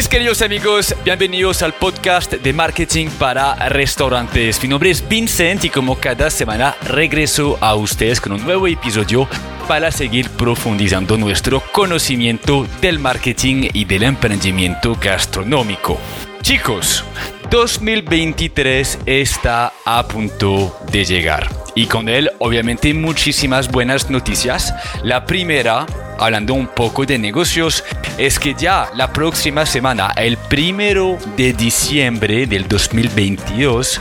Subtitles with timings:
[0.00, 4.62] Mis queridos amigos, bienvenidos al podcast de marketing para restaurantes.
[4.62, 9.28] Mi nombre es Vincent y como cada semana regreso a ustedes con un nuevo episodio
[9.68, 15.98] para seguir profundizando nuestro conocimiento del marketing y del emprendimiento gastronómico.
[16.40, 17.04] Chicos,
[17.50, 21.46] 2023 está a punto de llegar
[21.80, 24.74] y con él obviamente muchísimas buenas noticias.
[25.02, 25.86] La primera
[26.18, 27.82] hablando un poco de negocios,
[28.18, 33.98] es que ya la próxima semana, el primero de diciembre del 2022,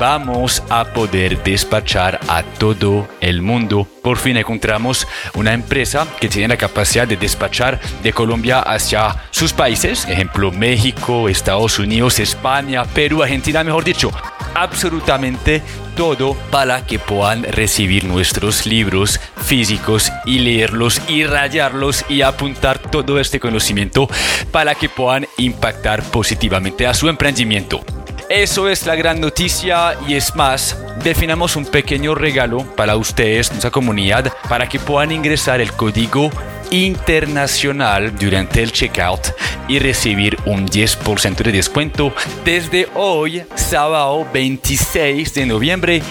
[0.00, 3.86] vamos a poder despachar a todo el mundo.
[4.02, 9.52] Por fin encontramos una empresa que tiene la capacidad de despachar de Colombia hacia sus
[9.52, 14.10] países, ejemplo México, Estados Unidos, España, Perú, Argentina, mejor dicho,
[14.54, 15.62] absolutamente
[15.96, 23.20] todo para que puedan recibir nuestros libros físicos y leerlos y rayarlos y apuntar todo
[23.20, 24.08] este conocimiento
[24.50, 27.84] para que puedan impactar positivamente a su emprendimiento.
[28.30, 33.72] Eso es la gran noticia y es más, definamos un pequeño regalo para ustedes, nuestra
[33.72, 36.30] comunidad, para que puedan ingresar el código
[36.70, 39.20] internacional durante el checkout
[39.68, 42.12] y recibir un 10% de descuento
[42.44, 46.02] desde hoy, sábado 26 de noviembre,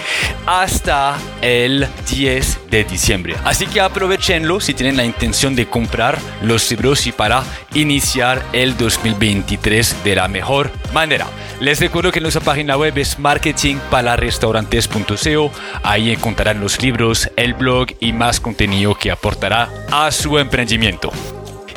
[0.46, 3.36] hasta el 10 de diciembre.
[3.44, 7.42] Así que aprovechenlo si tienen la intención de comprar los libros y para
[7.74, 11.26] iniciar el 2023 de la mejor manera.
[11.60, 15.52] Les recuerdo que nuestra página web es marketingpalarestaurantes.co.
[15.82, 20.38] Ahí encontrarán los libros, el blog y más contenido que aportará a su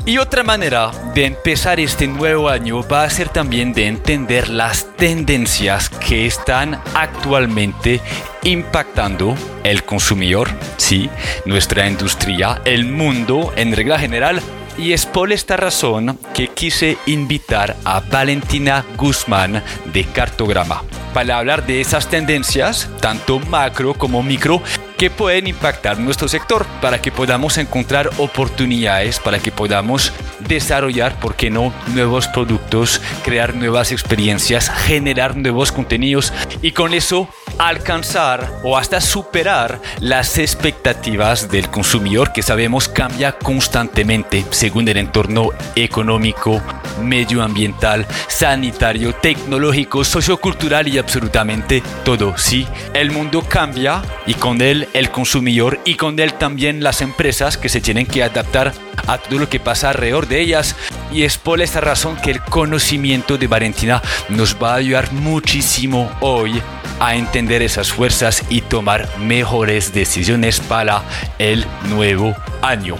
[0.06, 4.88] Y otra manera de empezar este nuevo año va a ser también de entender las
[4.98, 8.02] tendencias que están actualmente
[8.44, 11.10] impactando el consumidor, sí,
[11.46, 14.42] nuestra industria, el mundo en regla general
[14.78, 20.84] y es por esta razón que quise invitar a Valentina Guzmán de Cartograma
[21.14, 24.62] para hablar de esas tendencias, tanto macro como micro,
[24.98, 30.12] que pueden impactar nuestro sector para que podamos encontrar oportunidades, para que podamos
[30.48, 37.30] desarrollar, ¿por qué no?, nuevos productos, crear nuevas experiencias, generar nuevos contenidos y con eso
[37.58, 45.50] alcanzar o hasta superar las expectativas del consumidor que sabemos cambia constantemente según el entorno
[45.76, 46.62] económico,
[47.02, 52.38] medioambiental, sanitario, tecnológico, sociocultural y absolutamente todo.
[52.38, 57.58] Sí, el mundo cambia y con él el consumidor y con él también las empresas
[57.58, 58.74] que se tienen que adaptar
[59.08, 60.76] a todo lo que pasa alrededor de ellas
[61.12, 66.12] y es por esta razón que el conocimiento de Valentina nos va a ayudar muchísimo
[66.22, 66.62] hoy
[67.00, 71.04] a entender esas fuerzas y tomar mejores decisiones para
[71.38, 72.98] el nuevo año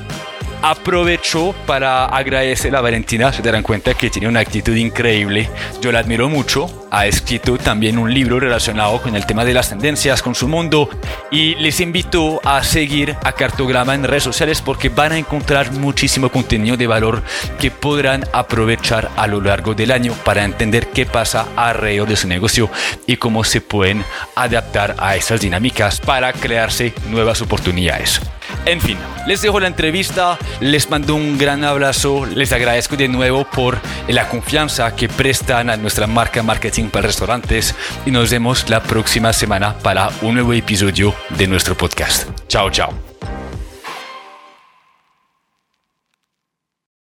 [0.64, 5.50] aprovecho para agradecer a Valentina, se darán cuenta que tiene una actitud increíble,
[5.82, 9.70] yo la admiro mucho, ha escrito también un libro relacionado con el tema de las
[9.70, 10.90] tendencias con su mundo.
[11.32, 16.30] Y les invito a seguir a Cartograma en redes sociales porque van a encontrar muchísimo
[16.30, 17.24] contenido de valor
[17.60, 22.28] que podrán aprovechar a lo largo del año para entender qué pasa alrededor de su
[22.28, 22.70] negocio
[23.06, 28.22] y cómo se pueden adaptar a esas dinámicas para crearse nuevas oportunidades.
[28.66, 33.46] En fin, les dejo la entrevista, les mando un gran abrazo, les agradezco de nuevo
[33.50, 38.82] por la confianza que prestan a nuestra marca Marketing para Restaurantes y nos vemos la
[38.82, 42.30] próxima semana para un nuevo episodio de nuestro podcast.
[42.48, 42.94] Chao, chao.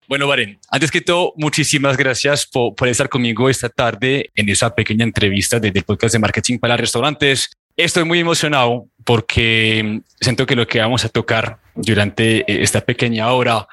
[0.08, 4.74] Bueno, Baren, antes que todo, muchísimas gracias por, por, estar conmigo esta tarde en esa
[4.74, 7.50] pequeña entrevista desde el podcast de Marketing para Restaurantes.
[7.76, 13.32] Estoy muy emocionado porque siento que lo que vamos a tocar durante eh, esta pequeña
[13.32, 13.66] hora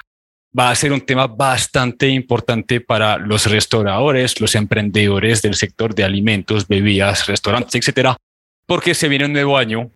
[0.58, 6.04] va a ser un tema bastante importante para los restauradores, los emprendedores del sector de
[6.04, 8.16] alimentos, bebidas, restaurantes, etcétera,
[8.66, 9.90] porque se viene un nuevo año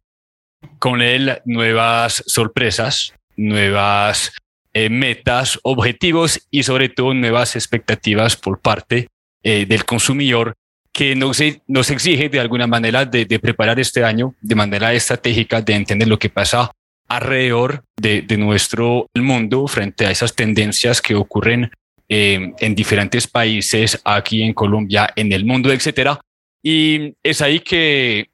[0.78, 4.32] con él nuevas sorpresas, nuevas
[4.74, 9.08] eh, metas, objetivos y sobre todo nuevas expectativas por parte
[9.42, 10.54] eh, del consumidor
[10.94, 15.74] que nos, nos exige de alguna manera de, preparar este año de manera estratégica, de
[15.74, 16.70] entender lo que pasa
[17.08, 21.70] alrededor de, de nuestro mundo frente a esas tendencias que ocurren
[22.08, 26.20] eh, en diferentes países, aquí en Colombia, en el mundo, etcétera.
[26.62, 28.28] Y es ahí que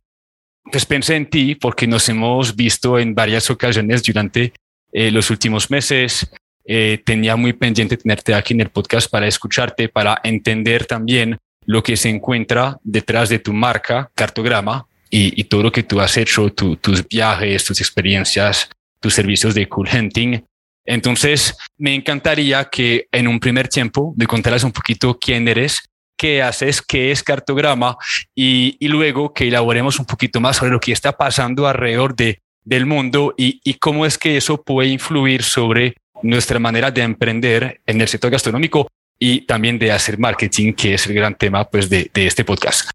[0.71, 4.53] pues pensé en ti porque nos hemos visto en varias ocasiones durante
[4.93, 6.31] eh, los últimos meses.
[6.65, 11.39] Eh, tenía muy pendiente tenerte aquí en el podcast para escucharte, para entender también
[11.71, 16.17] lo que se encuentra detrás de tu marca, cartograma, y, todo lo que tú has
[16.17, 18.69] hecho, tus viajes, tus experiencias,
[19.01, 20.41] tus servicios de cool hunting.
[20.85, 25.81] Entonces, me encantaría que en un primer tiempo me contaras un poquito quién eres,
[26.17, 27.97] qué haces, qué es cartograma
[28.35, 32.85] y, luego que elaboremos un poquito más sobre lo que está pasando alrededor de, del
[32.85, 38.01] mundo y, y cómo es que eso puede influir sobre nuestra manera de emprender en
[38.01, 38.89] el sector gastronómico
[39.21, 42.91] y también de hacer marketing, que es el gran tema pues, de, de este podcast.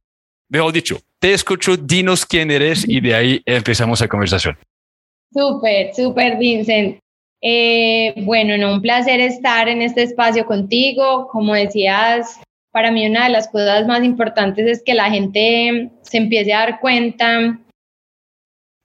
[0.50, 4.58] Mejor dicho, te escucho, dinos quién eres y de ahí empezamos la conversación.
[5.32, 6.98] Súper, súper, Vincent.
[7.42, 11.28] Eh, bueno, no, un placer estar en este espacio contigo.
[11.28, 12.40] Como decías,
[12.72, 16.60] para mí una de las cosas más importantes es que la gente se empiece a
[16.60, 17.60] dar cuenta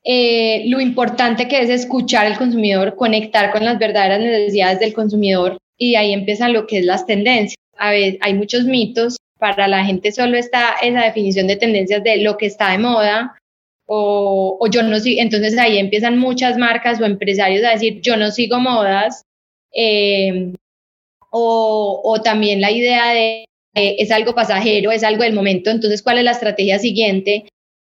[0.05, 5.59] eh, lo importante que es escuchar al consumidor, conectar con las verdaderas necesidades del consumidor
[5.81, 7.57] y ahí empiezan lo que es las tendencias.
[7.77, 12.19] A ver, hay muchos mitos, para la gente solo está esa definición de tendencias de
[12.19, 13.37] lo que está de moda
[13.87, 18.31] o, yo no sigo, entonces ahí empiezan muchas marcas o empresarios a decir yo no
[18.31, 19.25] sigo modas
[19.75, 20.53] eh,
[21.31, 26.19] o, o, también la idea de es algo pasajero, es algo del momento, entonces cuál
[26.19, 27.47] es la estrategia siguiente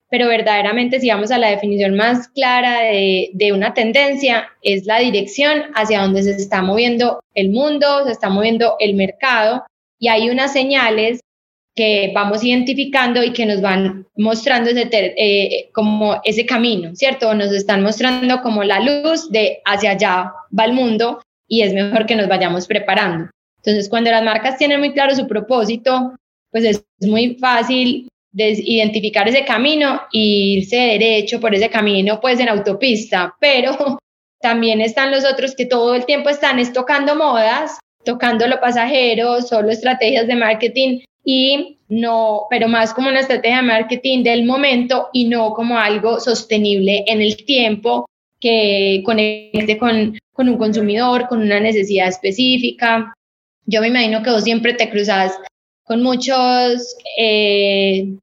[0.09, 5.65] pero verdaderamente si vamos a la definición más clara de, una tendencia, es la dirección
[5.75, 9.63] hacia donde se está moviendo el mundo, se está moviendo el mercado,
[9.99, 11.19] y hay unas señales
[11.75, 17.33] que vamos identificando y que nos van mostrando ese, eh, como ese camino, ¿cierto?
[17.35, 22.05] Nos están mostrando como la luz de hacia allá va el mundo y es mejor
[22.05, 23.29] que nos vayamos preparando.
[23.57, 26.15] Entonces, cuando las marcas tienen muy claro su propósito,
[26.51, 30.19] pues es muy fácil identificar ese camino e
[30.57, 33.71] irse derecho por ese camino, pues en autopista, pero
[34.41, 39.69] también están los otros que todo el tiempo están tocando modas, tocando lo pasajero, solo
[39.69, 45.25] estrategias de marketing y no, pero más como una estrategia de marketing del momento y
[45.25, 48.05] no como algo sostenible en el tiempo
[48.39, 53.13] que conecte con, con un consumidor, con una necesidad específica.
[53.65, 55.37] Yo me imagino que vos siempre te cruzas
[55.89, 58.13] con muchos eh,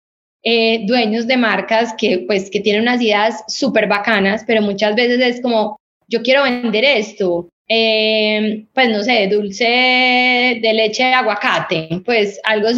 [0.44, 5.18] eh, dueños de marcas que pues que tienen unas ideas súper bacanas, pero muchas veces
[5.20, 5.76] es como,
[6.06, 12.68] yo quiero vender esto, eh, pues no sé, dulce de leche de aguacate, pues algo,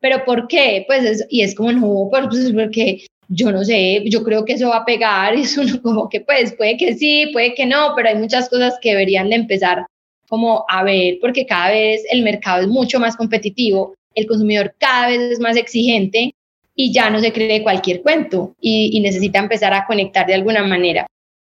[0.00, 0.82] pero ¿por qué?
[0.88, 4.70] Pues es, y es como, no, pues porque yo no sé, yo creo que eso
[4.70, 8.08] va a pegar, es uno como que pues puede que sí, puede que no, pero
[8.08, 9.86] hay muchas cosas que deberían de empezar
[10.28, 15.08] como a ver, porque cada vez el mercado es mucho más competitivo el consumidor cada
[15.08, 16.34] vez es más exigente
[16.74, 21.06] y ya no se cree cualquier cuento y, necesita empezar a conectar de alguna manera.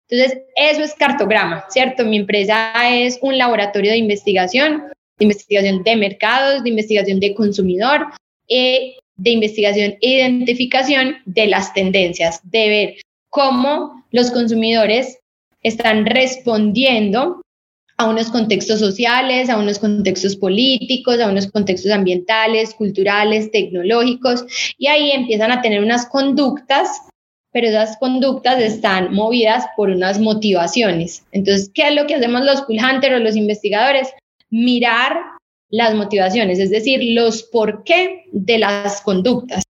[0.10, 2.06] Entonces, eso es cartograma, ¿cierto?
[2.06, 4.84] Mi empresa es un laboratorio de investigación,
[5.18, 8.08] de investigación de mercados, de investigación de consumidor,
[8.50, 12.96] eh, de investigación e identificación de las tendencias, de ver
[13.30, 15.20] cómo los consumidores
[15.62, 17.43] están respondiendo
[18.04, 24.46] a unos contextos sociales, a unos contextos políticos, a unos contextos ambientales, culturales, tecnológicos,
[24.78, 26.90] y ahí empiezan a tener unas conductas,
[27.54, 31.24] pero esas conductas están movidas por unas motivaciones.
[31.32, 34.10] Entonces, ¿qué es lo que hacemos los cool hunters o los investigadores?
[34.50, 35.18] Mirar
[35.70, 39.63] las motivaciones, es decir, los por qué de las conductas.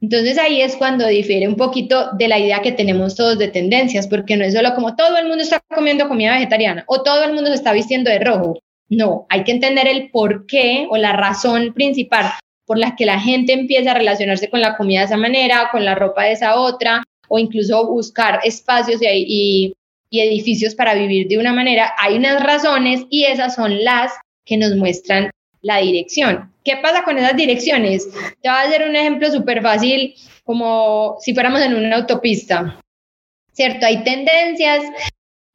[0.00, 4.08] Entonces ahí es cuando difiere un poquito de la idea que tenemos todos de tendencias,
[4.08, 7.34] porque no es solo como todo el mundo está comiendo comida vegetariana o todo el
[7.34, 8.58] mundo se está vistiendo de rojo.
[8.88, 12.32] No, hay que entender el por qué o la razón principal
[12.66, 15.84] por la que la gente empieza a relacionarse con la comida de esa manera, con
[15.84, 19.74] la ropa de esa otra, o incluso buscar espacios y,
[20.08, 21.92] y edificios para vivir de una manera.
[21.98, 24.12] Hay unas razones y esas son las
[24.44, 25.30] que nos muestran
[25.62, 26.52] la dirección.
[26.64, 28.10] ¿Qué pasa con esas direcciones?
[28.42, 30.14] Te voy a hacer un ejemplo súper fácil,
[30.44, 32.78] como si fuéramos en una autopista.
[33.52, 33.86] ¿Cierto?
[33.86, 34.82] Hay tendencias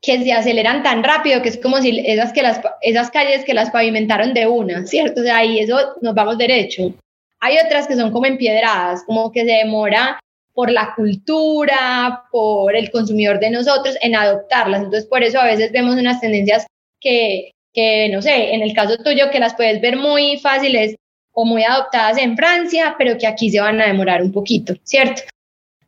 [0.01, 3.53] que se aceleran tan rápido que es como si esas, que las, esas calles que
[3.53, 5.21] las pavimentaron de una, ¿cierto?
[5.21, 6.93] O sea, ahí eso nos vamos derecho.
[7.39, 10.19] Hay otras que son como empiedradas, como que se demora
[10.53, 14.83] por la cultura, por el consumidor de nosotros en adoptarlas.
[14.83, 16.65] Entonces, por eso a veces vemos unas tendencias
[17.01, 20.95] que que no sé, en el caso tuyo que las puedes ver muy fáciles
[21.33, 25.21] o muy adoptadas en Francia, pero que aquí se van a demorar un poquito, ¿cierto?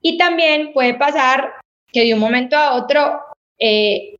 [0.01, 1.53] Y también puede pasar
[1.91, 3.21] que de un momento a otro
[3.57, 4.15] eh,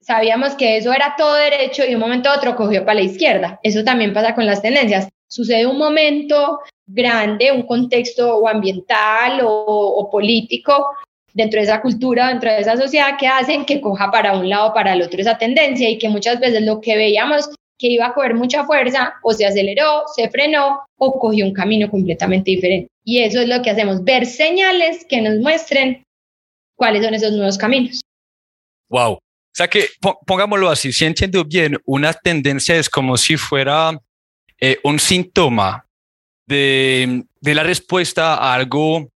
[0.00, 3.06] sabíamos que eso era todo derecho y de un momento a otro cogió para la
[3.06, 3.58] izquierda.
[3.64, 5.08] Eso también pasa con las tendencias.
[5.26, 10.86] Sucede un momento grande, un contexto o ambiental o, o político
[11.34, 14.72] dentro de esa cultura, dentro de esa sociedad que hacen que coja para un lado,
[14.74, 18.14] para el otro esa tendencia y que muchas veces lo que veíamos que iba a
[18.14, 22.88] coger mucha fuerza o se aceleró, se frenó o cogió un camino completamente diferente.
[23.04, 26.02] Y eso es lo que hacemos, ver señales que nos muestren
[26.76, 28.00] cuáles son esos nuevos caminos.
[28.90, 29.20] Wow, O
[29.52, 29.86] sea que,
[30.26, 33.98] pongámoslo así, si entiendo bien, una tendencia es como si fuera
[34.60, 35.86] eh, un síntoma
[36.46, 39.08] de, de, la respuesta a algo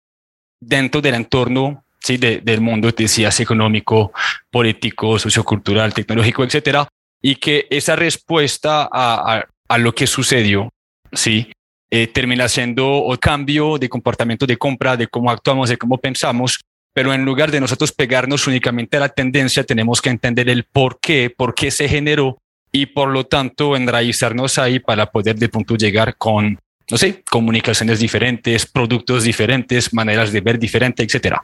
[0.61, 2.17] dentro del entorno ¿sí?
[2.17, 4.13] del mundo, decías, económico,
[4.51, 6.89] político, sociocultural, tecnológico, etcétera,
[7.21, 10.71] y que esa respuesta a, a, a lo que sucedió,
[11.13, 11.53] ¿sí?
[11.95, 16.59] Eh, termina siendo el cambio de comportamiento de compra, de cómo actuamos, de cómo pensamos,
[16.95, 21.01] pero en lugar de nosotros pegarnos únicamente a la tendencia, tenemos que entender el por
[21.01, 22.39] qué, por qué se generó
[22.73, 26.59] y por lo tanto enraizarnos ahí para poder de punto llegar con,
[26.91, 31.43] no sé, comunicaciones diferentes, productos diferentes, maneras de ver diferentes, etcétera.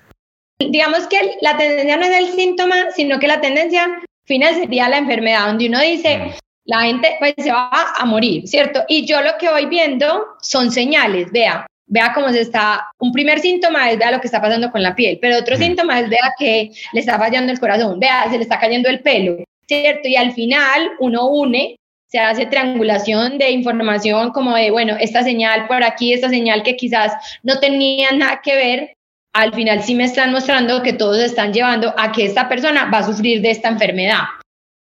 [0.60, 4.98] Digamos que la tendencia no es el síntoma, sino que la tendencia final sería la
[4.98, 6.30] enfermedad, donde uno dice, mm
[6.68, 8.84] la gente pues se va a morir, ¿cierto?
[8.88, 13.40] Y yo lo que voy viendo son señales, vea, vea cómo se está, un primer
[13.40, 16.34] síntoma es vea lo que está pasando con la piel, pero otro síntoma es vea
[16.38, 20.08] que le está fallando el corazón, vea, se le está cayendo el pelo, ¿cierto?
[20.08, 25.66] Y al final uno une, se hace triangulación de información como de, bueno, esta señal
[25.68, 28.92] por aquí, esta señal que quizás no tenía nada que ver,
[29.38, 32.98] al final sí me están mostrando que todos están llevando a que esta persona va
[32.98, 34.24] a sufrir de esta enfermedad.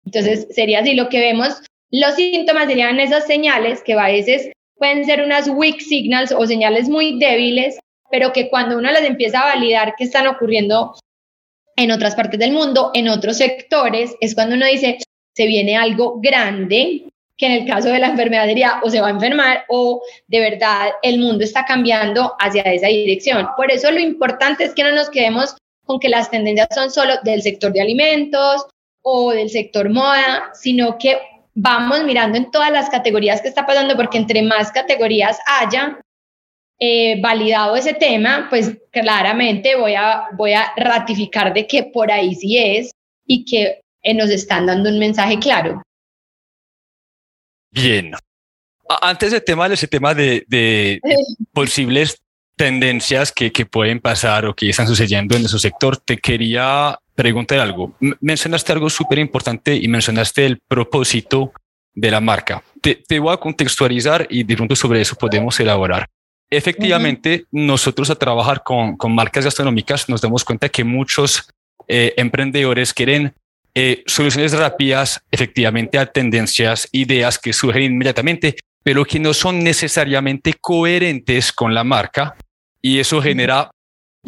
[0.05, 1.61] Entonces, sería así lo que vemos.
[1.91, 6.87] Los síntomas serían esas señales que a veces pueden ser unas weak signals o señales
[6.87, 7.77] muy débiles,
[8.09, 10.93] pero que cuando uno las empieza a validar que están ocurriendo
[11.75, 14.97] en otras partes del mundo, en otros sectores, es cuando uno dice,
[15.35, 17.03] se viene algo grande,
[17.37, 20.39] que en el caso de la enfermedad sería o se va a enfermar o de
[20.39, 23.47] verdad el mundo está cambiando hacia esa dirección.
[23.55, 27.13] Por eso lo importante es que no nos quedemos con que las tendencias son solo
[27.23, 28.65] del sector de alimentos
[29.03, 31.17] o del sector moda, sino que
[31.53, 35.99] vamos mirando en todas las categorías que está pasando, porque entre más categorías haya
[36.79, 42.35] eh, validado ese tema, pues claramente voy a, voy a ratificar de que por ahí
[42.35, 42.91] sí es
[43.25, 45.81] y que eh, nos están dando un mensaje claro.
[47.81, 48.11] Bien.
[49.01, 50.99] Antes del tema, ese tema de, de
[51.53, 52.21] posibles
[52.55, 57.59] tendencias que, que, pueden pasar o que están sucediendo en su sector, te quería preguntar
[57.59, 57.95] algo.
[58.19, 61.51] mencionaste algo súper importante y mencionaste el propósito
[61.93, 62.63] de la marca.
[62.81, 66.07] Te, voy a contextualizar y de pronto sobre eso podemos elaborar.
[66.49, 71.49] Efectivamente, nosotros a trabajar con, con, marcas gastronómicas nos damos cuenta que muchos
[71.87, 73.33] eh, emprendedores quieren
[73.79, 80.55] eh, soluciones rápidas, efectivamente a tendencias, ideas que surgen inmediatamente, pero que no son necesariamente
[80.59, 82.35] coherentes con la marca
[82.81, 83.69] y eso genera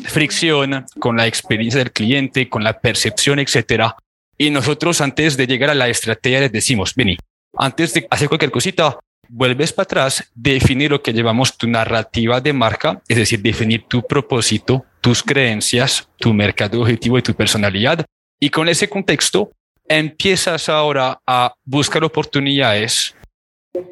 [0.06, 3.96] fricción con la experiencia del cliente, con la percepción, etcétera.
[4.38, 7.18] Y nosotros antes de llegar a la estrategia les decimos, vení,
[7.58, 12.54] antes de hacer cualquier cosita, vuelves para atrás, definir lo que llevamos tu narrativa de
[12.54, 18.06] marca, es decir, definir tu propósito, tus creencias, tu mercado objetivo y tu personalidad.
[18.40, 19.52] Y con ese contexto,
[19.88, 23.16] empiezas ahora a buscar oportunidades,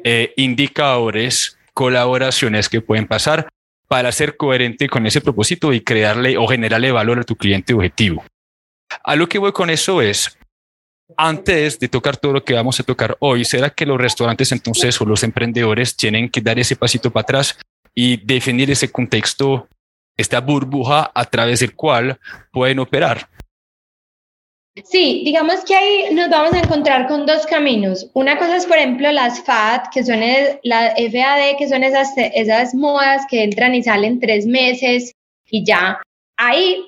[0.04, 3.48] eh, indicadores, colaboraciones que pueden pasar
[3.88, 8.24] para ser coherente con ese propósito y crearle o generarle valor a tu cliente objetivo.
[9.02, 10.38] A lo que voy con eso es,
[11.16, 15.00] antes de tocar todo lo que vamos a tocar hoy, ¿será que los restaurantes entonces
[15.00, 17.58] o los emprendedores tienen que dar ese pasito para atrás
[17.94, 19.68] y definir ese contexto,
[20.16, 22.18] esta burbuja a través del cual
[22.52, 23.28] pueden operar?
[24.84, 28.10] Sí, digamos que ahí nos vamos a encontrar con dos caminos.
[28.14, 30.20] Una cosa es, por ejemplo, las FAD, que son
[30.62, 35.12] la FAD, que son esas, esas modas que entran y salen tres meses
[35.50, 36.00] y ya.
[36.36, 36.84] Ahí,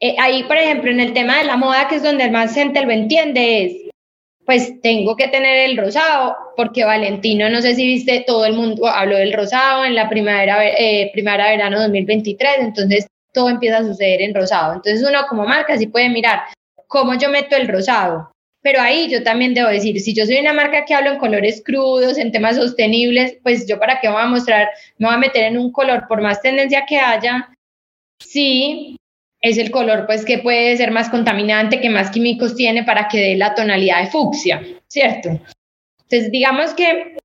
[0.00, 2.84] eh, ahí, por ejemplo, en el tema de la moda, que es donde más gente
[2.84, 3.76] lo entiende, es,
[4.44, 8.86] pues tengo que tener el rosado, porque Valentino, no sé si viste, todo el mundo
[8.86, 14.34] habló del rosado en la primavera, eh, primavera-verano 2023, entonces todo empieza a suceder en
[14.34, 14.74] rosado.
[14.74, 16.40] Entonces uno como marca sí puede mirar,
[16.92, 18.30] cómo yo meto el rosado.
[18.60, 21.62] Pero ahí yo también debo decir, si yo soy una marca que hablo en colores
[21.64, 24.68] crudos, en temas sostenibles, pues yo para qué voy a mostrar,
[24.98, 27.48] me voy a meter en un color, por más tendencia que haya,
[28.20, 28.96] sí,
[29.40, 33.18] es el color pues que puede ser más contaminante, que más químicos tiene para que
[33.18, 35.30] dé la tonalidad de fucsia, ¿cierto?
[36.02, 37.16] Entonces, digamos que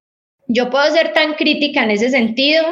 [0.48, 2.64] yo puedo ser tan crítica en ese sentido,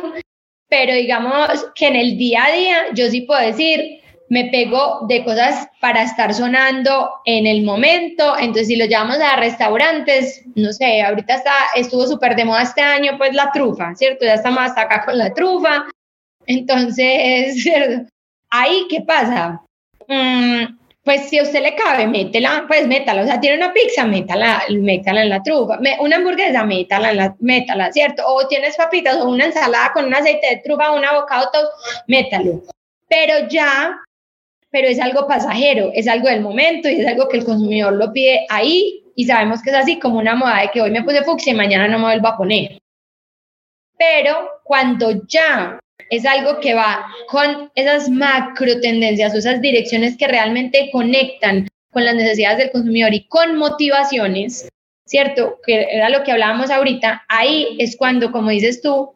[0.70, 5.24] pero digamos que en el día a día yo sí puedo decir, me pego de
[5.24, 8.38] cosas para estar sonando en el momento.
[8.38, 12.82] Entonces, si lo llamamos a restaurantes, no sé, ahorita está, estuvo súper de moda este
[12.82, 14.26] año, pues la trufa, ¿cierto?
[14.26, 15.86] Ya estamos hasta acá con la trufa.
[16.48, 18.10] Entonces, ¿cierto?
[18.50, 19.62] Ahí, ¿qué pasa?
[20.08, 23.22] Mm, pues si a usted le cabe, métela, pues métala.
[23.22, 25.80] O sea, tiene una pizza, métala, métala en la trufa.
[26.00, 28.24] una hamburguesa, métala, en la, métala, ¿cierto?
[28.26, 31.70] O tienes papitas o una ensalada con un aceite de trufa, un avocado, todo,
[32.08, 32.64] métalo.
[33.08, 34.00] Pero ya
[34.76, 38.12] pero es algo pasajero, es algo del momento y es algo que el consumidor lo
[38.12, 41.24] pide ahí y sabemos que es así como una moda de que hoy me puse
[41.24, 42.82] fucsia y mañana no me vuelvo a poner.
[43.98, 45.80] Pero cuando ya
[46.10, 52.04] es algo que va con esas macro tendencias o esas direcciones que realmente conectan con
[52.04, 54.68] las necesidades del consumidor y con motivaciones,
[55.06, 55.58] ¿cierto?
[55.66, 59.15] Que era lo que hablábamos ahorita, ahí es cuando, como dices tú,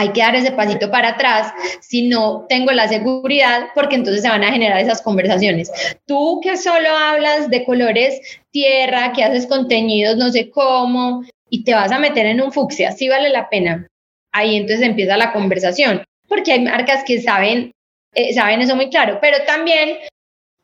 [0.00, 4.30] hay que dar ese pasito para atrás si no tengo la seguridad, porque entonces se
[4.30, 5.70] van a generar esas conversaciones.
[6.06, 8.18] Tú que solo hablas de colores
[8.50, 12.92] tierra, que haces contenidos no sé cómo, y te vas a meter en un fucsia,
[12.92, 13.86] sí vale la pena.
[14.32, 17.72] Ahí entonces empieza la conversación, porque hay marcas que saben,
[18.14, 19.98] eh, saben eso muy claro, pero también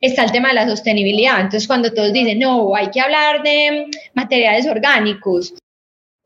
[0.01, 1.37] está el tema de la sostenibilidad.
[1.37, 5.53] Entonces, cuando todos dicen, no, hay que hablar de materiales orgánicos,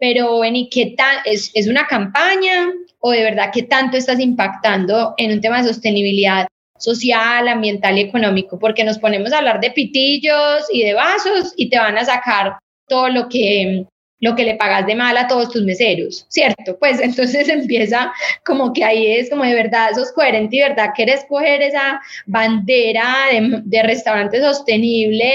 [0.01, 1.19] pero, ¿y qué tal?
[1.27, 5.69] ¿Es, ¿Es una campaña o de verdad qué tanto estás impactando en un tema de
[5.69, 8.59] sostenibilidad social, ambiental y económico?
[8.59, 12.59] Porque nos ponemos a hablar de pitillos y de vasos y te van a sacar
[12.89, 13.87] todo lo que
[14.23, 16.79] lo que le pagas de mal a todos tus meseros, ¿cierto?
[16.79, 18.13] Pues entonces empieza
[18.45, 23.15] como que ahí es como de verdad sos coherente y verdad quieres coger esa bandera
[23.33, 25.33] de, de restaurante sostenible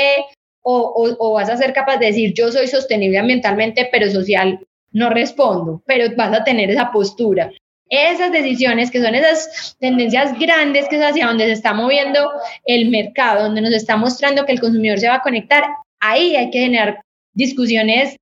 [0.68, 4.60] o, vas a ser capaz de decir yo soy sostenible ambientalmente, pero social
[4.92, 7.52] no respondo, pero vas a tener esa postura.
[7.88, 12.32] Esas decisiones que son esas tendencias grandes que es hacia donde se está moviendo
[12.66, 15.64] el mercado, donde nos está mostrando que el consumidor se va a conectar,
[16.00, 17.02] ahí hay que generar
[17.34, 18.16] discusiones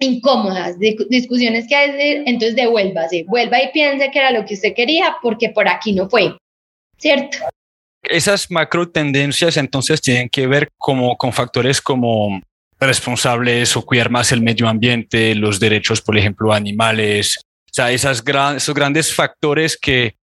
[0.00, 5.16] incómodas, discusiones que hay, entonces devuélvase, vuelva y piense que era lo que usted quería
[5.22, 6.36] porque por aquí no fue,
[6.98, 7.38] ¿cierto?
[8.02, 12.40] Esas macro tendencias entonces tienen que ver como con factores como
[12.78, 17.38] responsables o cuidar más el medio ambiente, los derechos, por ejemplo, animales,
[17.70, 18.24] o sea, esas
[18.56, 20.16] esos grandes factores que,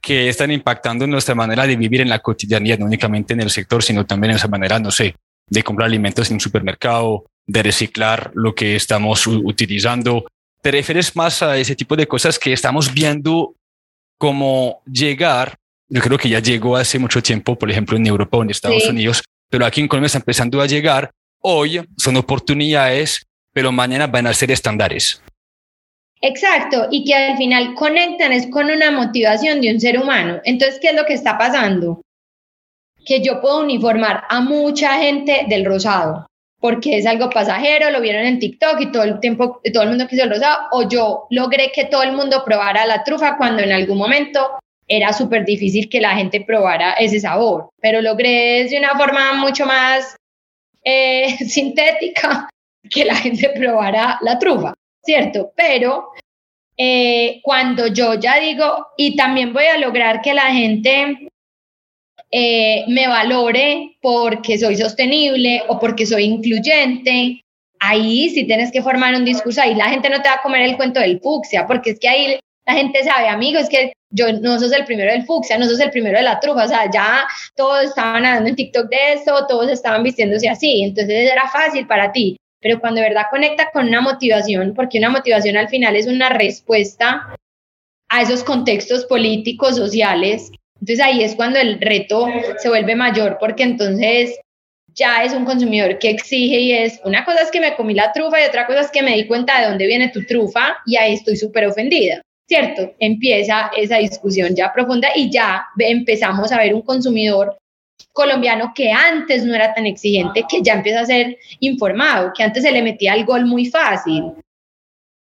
[0.00, 3.50] que están impactando en nuestra manera de vivir en la cotidianidad, no únicamente en el
[3.50, 5.14] sector, sino también en esa manera, no sé,
[5.48, 10.26] de comprar alimentos en un supermercado, de reciclar lo que estamos utilizando.
[10.62, 13.54] ¿Te refieres más a ese tipo de cosas que estamos viendo
[14.18, 15.56] como llegar?
[15.88, 18.88] Yo creo que ya llegó hace mucho tiempo, por ejemplo, en Europa o en Estados
[18.88, 21.10] Unidos, pero aquí en Colombia está empezando a llegar.
[21.40, 25.22] Hoy son oportunidades, pero mañana van a ser estándares.
[26.20, 30.40] Exacto, y que al final conectan es con una motivación de un ser humano.
[30.44, 32.00] Entonces, ¿qué es lo que está pasando?
[33.04, 36.26] Que yo puedo uniformar a mucha gente del rosado,
[36.58, 40.08] porque es algo pasajero, lo vieron en TikTok y todo el tiempo, todo el mundo
[40.08, 43.70] quiso el rosado, o yo logré que todo el mundo probara la trufa cuando en
[43.70, 48.96] algún momento era súper difícil que la gente probara ese sabor, pero logré de una
[48.96, 50.16] forma mucho más
[50.84, 52.48] eh, sintética
[52.88, 55.52] que la gente probara la trufa, ¿cierto?
[55.56, 56.10] Pero
[56.76, 61.28] eh, cuando yo ya digo, y también voy a lograr que la gente
[62.30, 67.40] eh, me valore porque soy sostenible o porque soy incluyente,
[67.80, 70.62] ahí sí tienes que formar un discurso, ahí la gente no te va a comer
[70.62, 74.32] el cuento del fucsia, porque es que ahí la gente sabe, amigos, es que yo
[74.32, 76.90] no sos el primero del fucsia, no sos el primero de la trufa, o sea,
[76.90, 81.86] ya todos estaban hablando en TikTok de eso, todos estaban vistiéndose así, entonces era fácil
[81.86, 85.96] para ti, pero cuando de verdad conecta con una motivación, porque una motivación al final
[85.96, 87.36] es una respuesta
[88.08, 90.50] a esos contextos políticos, sociales,
[90.80, 92.26] entonces ahí es cuando el reto
[92.58, 94.38] se vuelve mayor porque entonces
[94.94, 98.12] ya es un consumidor que exige y es una cosa es que me comí la
[98.12, 100.96] trufa y otra cosa es que me di cuenta de dónde viene tu trufa y
[100.96, 102.94] ahí estoy súper ofendida, ¿cierto?
[102.98, 107.56] Empieza esa discusión ya profunda y ya empezamos a ver un consumidor
[108.12, 112.62] colombiano que antes no era tan exigente, que ya empieza a ser informado, que antes
[112.62, 114.32] se le metía el gol muy fácil.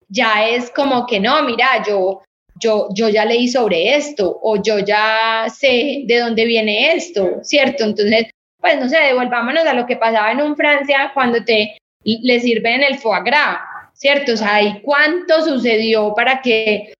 [0.08, 2.22] Ya es como que no, mira, yo
[2.58, 7.84] yo, yo ya leí sobre esto o yo ya sé de dónde viene esto, ¿cierto?
[7.84, 12.40] Entonces, pues no sé, devolvámonos a lo que pasaba en un Francia cuando te le
[12.40, 13.58] sirven el foie gras,
[13.92, 14.32] ¿cierto?
[14.32, 16.94] O sea, ¿y cuánto sucedió para que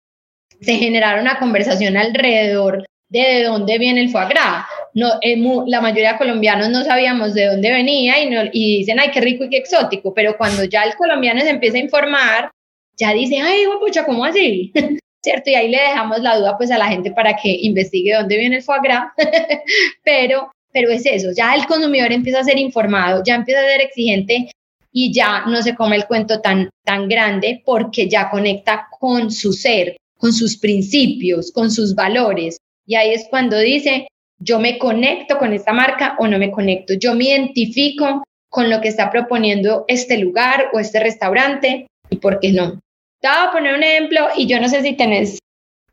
[0.60, 4.64] se generara una conversación alrededor de, de dónde viene el foie gras?
[4.94, 8.98] No, eh, la mayoría de colombianos no sabíamos de dónde venía y, no, y dicen,
[8.98, 12.50] ay, qué rico y qué exótico, pero cuando ya el colombiano se empieza a informar,
[12.96, 14.72] ya dice, ay, pucha, ¿cómo así?
[15.26, 15.50] ¿cierto?
[15.50, 18.56] Y ahí le dejamos la duda pues a la gente para que investigue dónde viene
[18.56, 19.06] el foie gras,
[20.04, 23.80] pero, pero es eso, ya el consumidor empieza a ser informado, ya empieza a ser
[23.80, 24.52] exigente
[24.92, 29.52] y ya no se come el cuento tan, tan grande porque ya conecta con su
[29.52, 32.58] ser, con sus principios, con sus valores.
[32.86, 36.94] Y ahí es cuando dice, yo me conecto con esta marca o no me conecto,
[36.94, 42.40] yo me identifico con lo que está proponiendo este lugar o este restaurante y por
[42.40, 42.80] qué no.
[43.20, 45.38] Te voy a poner un ejemplo y yo no sé si tenés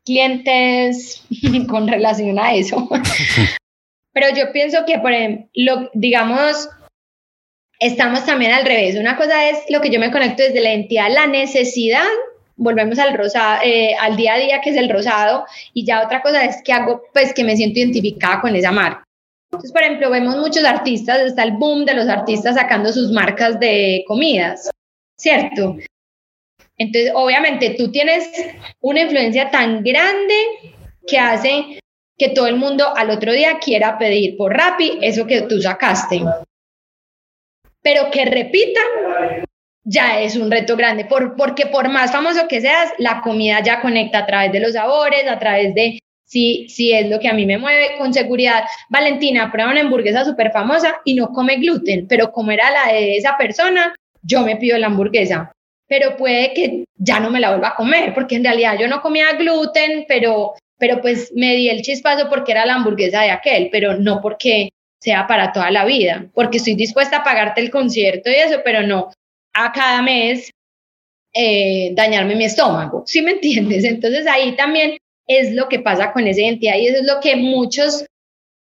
[0.04, 1.24] clientes
[1.68, 2.88] con relación a eso.
[4.12, 6.68] Pero yo pienso que, por ejemplo, digamos,
[7.80, 8.96] estamos también al revés.
[8.96, 12.06] Una cosa es lo que yo me conecto desde la entidad, la necesidad,
[12.56, 16.22] volvemos al rosado, eh, al día a día que es el rosado, y ya otra
[16.22, 19.04] cosa es que hago, pues que me siento identificada con esa marca.
[19.50, 23.60] Entonces, por ejemplo, vemos muchos artistas, está el boom de los artistas sacando sus marcas
[23.60, 24.70] de comidas,
[25.16, 25.76] ¿cierto?
[26.76, 28.28] Entonces, obviamente, tú tienes
[28.80, 30.34] una influencia tan grande
[31.06, 31.78] que hace
[32.18, 36.22] que todo el mundo al otro día quiera pedir por Rappi eso que tú sacaste.
[37.82, 39.44] Pero que repitan
[39.84, 43.80] ya es un reto grande, por, porque por más famoso que seas, la comida ya
[43.80, 47.34] conecta a través de los sabores, a través de si, si es lo que a
[47.34, 47.96] mí me mueve.
[47.98, 52.70] Con seguridad, Valentina prueba una hamburguesa súper famosa y no come gluten, pero como era
[52.70, 55.52] la de esa persona, yo me pido la hamburguesa.
[55.86, 59.02] Pero puede que ya no me la vuelva a comer, porque en realidad yo no
[59.02, 63.68] comía gluten, pero pero pues me di el chispazo porque era la hamburguesa de aquel,
[63.70, 64.70] pero no porque
[65.00, 68.82] sea para toda la vida, porque estoy dispuesta a pagarte el concierto y eso, pero
[68.82, 69.10] no
[69.54, 70.50] a cada mes
[71.32, 73.84] eh, dañarme mi estómago, ¿sí me entiendes?
[73.84, 77.36] Entonces ahí también es lo que pasa con esa identidad y eso es lo que
[77.36, 78.04] muchos,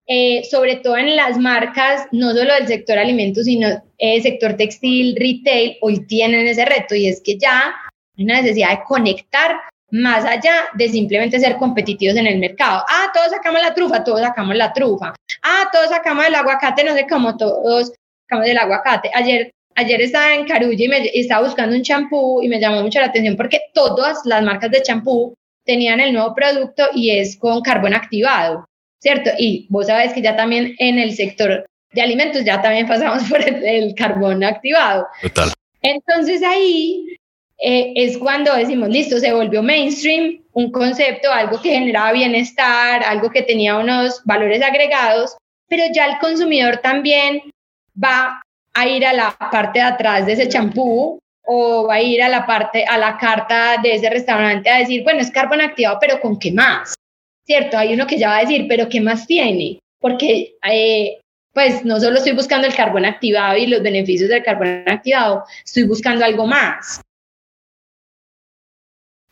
[0.06, 4.56] eh, sobre todo en las marcas, no solo del sector alimentos, sino el eh, sector
[4.56, 7.74] textil, retail, hoy tienen ese reto y es que ya
[8.16, 9.56] hay una necesidad de conectar
[9.90, 12.84] más allá de simplemente ser competitivos en el mercado.
[12.88, 15.14] Ah, todos sacamos la trufa, todos sacamos la trufa.
[15.42, 17.92] Ah, todos sacamos el aguacate, no sé cómo, todos
[18.28, 19.10] sacamos el aguacate.
[19.14, 23.00] Ayer, ayer estaba en Carulla y, me, estaba buscando un champú y me llamó mucho
[23.00, 25.34] la atención porque todas las marcas de champú
[25.64, 28.66] tenían el nuevo producto y es con carbón activado,
[29.00, 29.30] ¿cierto?
[29.38, 33.40] Y vos sabes que ya también en el sector de alimentos ya también pasamos por
[33.40, 35.06] el, el carbón activado.
[35.22, 35.52] Total.
[35.82, 37.06] Entonces ahí
[37.58, 43.30] eh, es cuando decimos, listo, se volvió mainstream, un concepto, algo que generaba bienestar, algo
[43.30, 45.37] que tenía unos valores agregados,
[45.68, 47.40] pero ya el consumidor también
[48.02, 48.42] va
[48.74, 52.28] a ir a la parte de atrás de ese champú o va a ir a
[52.28, 56.20] la parte, a la carta de ese restaurante a decir, bueno, es carbón activado, pero
[56.20, 56.94] ¿con qué más?
[57.46, 57.76] ¿Cierto?
[57.76, 59.78] Hay uno que ya va a decir, pero ¿qué más tiene?
[60.00, 61.18] Porque eh,
[61.52, 65.84] pues no solo estoy buscando el carbón activado y los beneficios del carbón activado, estoy
[65.84, 67.00] buscando algo más.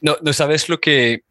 [0.01, 1.23] No, no sabes lo que,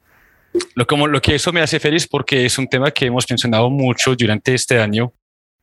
[0.76, 3.70] lo, como, lo que eso me hace feliz porque es un tema que hemos mencionado
[3.70, 5.14] mucho durante este año,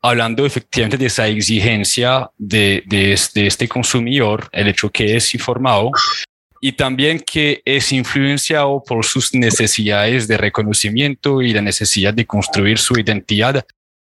[0.01, 5.91] hablando efectivamente de esa exigencia de, de, este, consumidor, el hecho que es informado
[6.61, 12.79] y también que es influenciado por sus necesidades de reconocimiento y la necesidad de construir
[12.79, 13.65] su identidad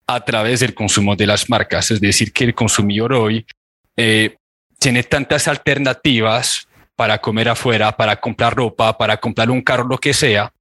[0.06, 1.90] a través del consumo de las marcas.
[1.90, 3.46] Es decir, que el consumidor hoy
[3.96, 4.36] eh,
[4.78, 10.12] tiene tantas alternativas para comer afuera, para comprar ropa, para comprar un carro, lo que
[10.12, 10.52] sea,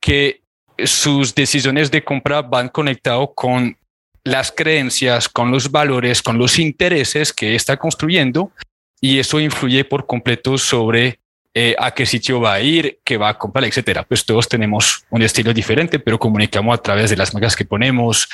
[0.00, 0.42] que
[0.84, 3.76] sus decisiones de compra van conectados con
[4.24, 8.52] las creencias, con los valores, con los intereses que está construyendo
[9.00, 11.18] y eso influye por completo sobre
[11.54, 14.04] eh, a qué sitio va a ir, qué va a comprar, etcétera.
[14.04, 18.28] Pues todos tenemos un estilo diferente, pero comunicamos a través de las marcas que ponemos,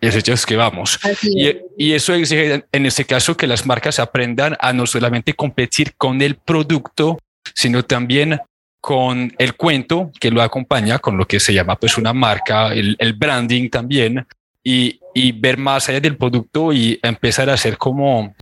[0.00, 0.98] los hechos que vamos.
[1.22, 5.94] Y, y, eso exige en este caso que las marcas aprendan a no solamente competir
[5.96, 7.18] con el producto,
[7.54, 8.40] sino también
[8.80, 12.96] con el cuento que lo acompaña, con lo que se llama pues una marca, el,
[12.98, 14.26] el branding también,
[14.62, 18.34] y, y, ver más allá del producto y empezar a hacer como,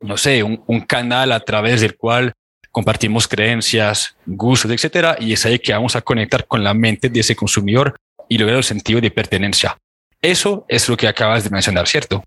[0.00, 2.32] no sé, un, canal a través del cual
[2.70, 7.20] compartimos creencias, gustos, etcétera, y es ahí que vamos a conectar con la mente de
[7.20, 7.96] ese consumidor
[8.28, 9.78] y lograr el sentido de pertenencia.
[10.20, 12.24] Eso es lo que acabas de mencionar, ¿cierto?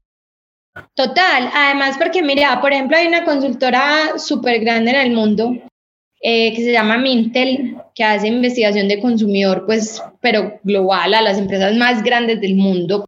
[0.96, 5.54] Total, además porque mira, por ejemplo, hay una consultora súper grande en el mundo
[6.22, 11.38] eh, que se llama Mintel, que hace investigación de consumidor, pues, pero global a las
[11.38, 13.06] empresas más grandes del mundo.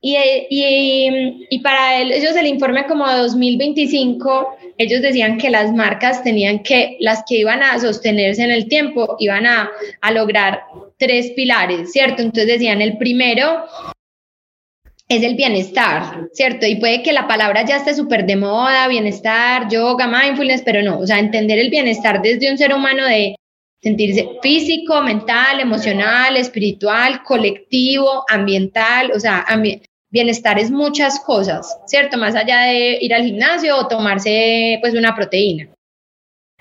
[0.00, 0.16] Y,
[0.48, 6.96] y, y para ellos el informe como 2025, ellos decían que las marcas tenían que,
[7.00, 10.62] las que iban a sostenerse en el tiempo, iban a, a lograr
[10.98, 12.22] tres pilares, ¿cierto?
[12.22, 13.64] Entonces decían, el primero
[15.08, 16.66] es el bienestar, ¿cierto?
[16.66, 20.98] Y puede que la palabra ya esté súper de moda, bienestar, yoga, mindfulness, pero no,
[20.98, 23.34] o sea, entender el bienestar desde un ser humano de
[23.80, 29.44] sentirse físico, mental, emocional, espiritual, colectivo, ambiental, o sea,
[30.10, 32.16] bienestar es muchas cosas, ¿cierto?
[32.16, 35.68] Más allá de ir al gimnasio o tomarse pues una proteína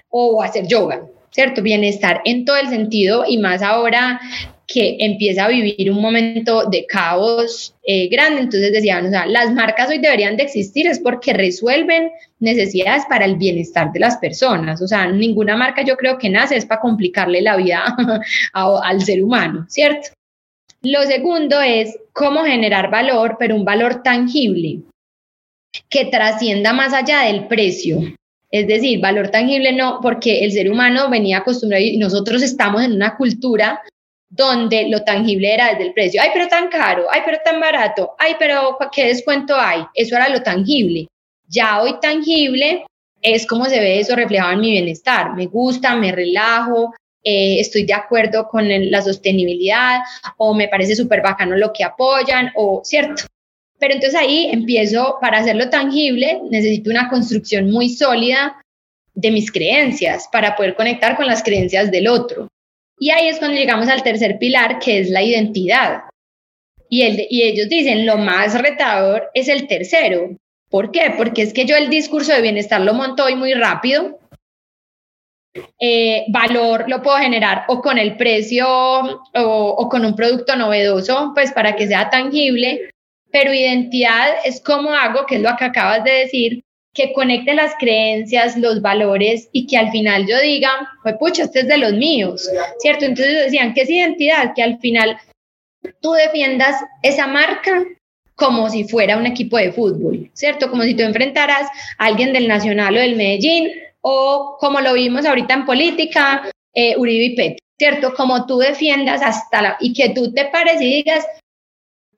[0.09, 1.61] o hacer yoga, ¿cierto?
[1.61, 4.19] Bienestar en todo el sentido y más ahora
[4.67, 8.41] que empieza a vivir un momento de caos eh, grande.
[8.41, 13.23] Entonces decían, o sea, las marcas hoy deberían de existir es porque resuelven necesidades para
[13.23, 14.81] el bienestar de las personas.
[14.81, 17.95] O sea, ninguna marca yo creo que nace es para complicarle la vida
[18.53, 20.09] al ser humano, ¿cierto?
[20.89, 24.83] Lo segundo es cómo generar valor, pero un valor tangible
[25.89, 27.99] que trascienda más allá del precio.
[28.49, 32.93] Es decir, valor tangible no, porque el ser humano venía acostumbrado y nosotros estamos en
[32.93, 33.81] una cultura
[34.29, 36.21] donde lo tangible era desde el precio.
[36.21, 39.81] Ay, pero tan caro, ay, pero tan barato, ay, pero qué descuento hay.
[39.93, 41.07] Eso era lo tangible.
[41.49, 42.85] Ya hoy tangible
[43.21, 45.33] es como se ve eso reflejado en mi bienestar.
[45.35, 46.93] Me gusta, me relajo,
[47.29, 49.99] eh, estoy de acuerdo con la sostenibilidad
[50.37, 53.23] o me parece súper bacano lo que apoyan o cierto.
[53.77, 58.55] Pero entonces ahí empiezo, para hacerlo tangible, necesito una construcción muy sólida
[59.13, 62.47] de mis creencias para poder conectar con las creencias del otro.
[62.97, 66.03] Y ahí es cuando llegamos al tercer pilar, que es la identidad.
[66.87, 70.37] Y, el, y ellos dicen, lo más retador es el tercero.
[70.69, 71.13] ¿Por qué?
[71.17, 74.17] Porque es que yo el discurso de bienestar lo monto hoy muy rápido.
[75.79, 81.51] Eh, valor lo puedo generar o con el precio o, con un producto novedoso, pues
[81.51, 82.89] para que sea tangible,
[83.31, 87.73] pero identidad es cómo hago, que es lo que acabas de decir, que conecte las
[87.77, 90.69] creencias, los valores y que al final yo diga,
[91.03, 93.05] pues pucha, este es de los míos, ¿cierto?
[93.05, 94.53] Entonces decían, ¿qué es identidad?
[94.55, 95.17] Que al final
[96.01, 97.85] tú defiendas esa marca
[98.37, 100.69] como si fuera un equipo de fútbol, ¿cierto?
[100.69, 101.67] Como si tú enfrentaras
[101.97, 103.71] a alguien del Nacional o del Medellín
[104.09, 108.13] o como lo vimos ahorita en política, eh, Uribe y Petro, ¿cierto?
[108.13, 111.25] Como tú defiendas hasta la, y que tú te pares y digas,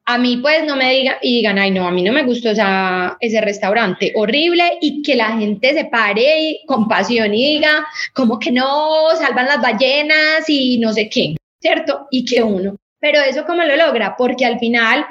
[0.05, 2.49] a mí pues no me digan y digan, ay no, a mí no me gustó
[2.51, 8.51] ese restaurante, horrible, y que la gente se pare con pasión y diga, como que
[8.51, 12.07] no, salvan las ballenas y no sé qué, ¿cierto?
[12.11, 15.05] Y que uno, pero eso cómo lo logra, porque al final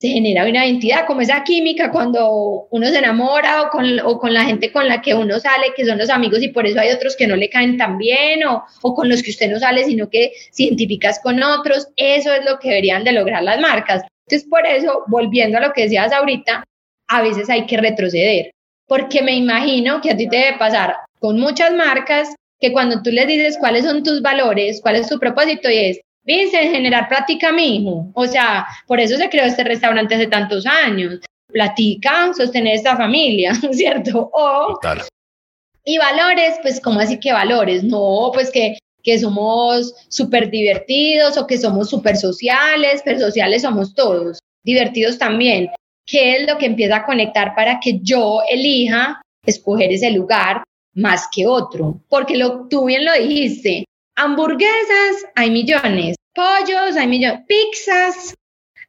[0.00, 4.32] se genera una identidad, como esa química cuando uno se enamora o con, o con
[4.32, 6.90] la gente con la que uno sale, que son los amigos y por eso hay
[6.90, 9.84] otros que no le caen tan bien o, o con los que usted no sale,
[9.84, 14.04] sino que se identificas con otros, eso es lo que deberían de lograr las marcas.
[14.28, 16.62] Entonces, por eso, volviendo a lo que decías ahorita,
[17.08, 18.52] a veces hay que retroceder,
[18.86, 23.10] porque me imagino que a ti te debe pasar con muchas marcas que cuando tú
[23.10, 27.50] les dices cuáles son tus valores, cuál es tu propósito, y es, Vincent, generar plática,
[27.52, 28.10] mijo.
[28.14, 31.20] O sea, por eso se creó este restaurante hace tantos años.
[31.50, 34.30] Platica, sostener esta familia, ¿cierto?
[34.34, 34.78] O,
[35.84, 37.82] Y valores, pues, ¿cómo así que valores?
[37.82, 43.94] No, pues que que somos súper divertidos o que somos súper sociales, pero sociales somos
[43.94, 45.70] todos, divertidos también.
[46.04, 50.62] ¿Qué es lo que empieza a conectar para que yo elija escoger ese lugar
[50.94, 52.02] más que otro?
[52.10, 53.84] Porque lo, tú bien lo dijiste,
[54.18, 58.34] hamburguesas hay millones, pollos hay millones, pizzas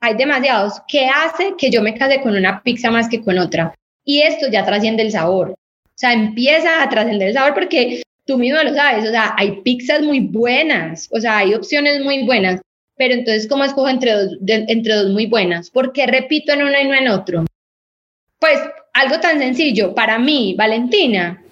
[0.02, 0.82] hay demasiados.
[0.88, 3.74] ¿Qué hace que yo me case con una pizza más que con otra?
[4.04, 5.52] Y esto ya trasciende el sabor.
[5.52, 9.62] O sea, empieza a trascender el sabor porque tú mismo lo sabes, o sea, hay
[9.62, 12.62] pizzas muy buenas, o sea, hay opciones muy buenas,
[12.96, 15.70] pero entonces, ¿cómo escojo entre dos, entre dos muy buenas?
[15.70, 17.46] ¿Por qué repito en uno y no en otro?
[18.40, 18.60] Pues
[18.94, 21.44] algo tan sencillo, para mí, Valentina,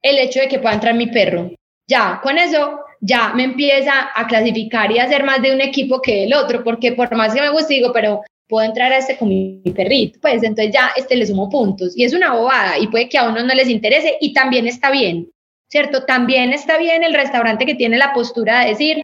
[0.00, 1.50] el hecho de que pueda entrar mi perro.
[1.88, 6.02] Ya, con eso ya me empieza a clasificar y a hacer más de un equipo
[6.02, 9.16] que el otro, porque por más que me guste, digo, pero puedo entrar a este
[9.16, 12.88] con mi perrito, pues entonces ya este le sumo puntos y es una bobada y
[12.88, 15.30] puede que a uno no les interese y también está bien,
[15.70, 16.04] ¿cierto?
[16.04, 19.02] También está bien el restaurante que tiene la postura de decir,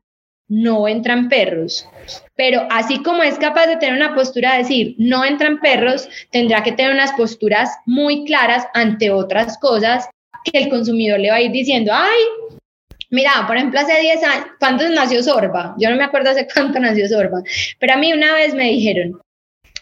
[0.48, 1.88] no entran perros.
[2.36, 6.62] Pero así como es capaz de tener una postura de decir, no entran perros, tendrá
[6.62, 10.08] que tener unas posturas muy claras ante otras cosas
[10.44, 12.58] que el consumidor le va a ir diciendo, ay,
[13.14, 15.74] mira, por ejemplo, hace 10 años, ¿cuántos nació Sorba?
[15.78, 17.42] Yo no me acuerdo hace cuánto nació Sorba,
[17.78, 19.20] pero a mí una vez me dijeron,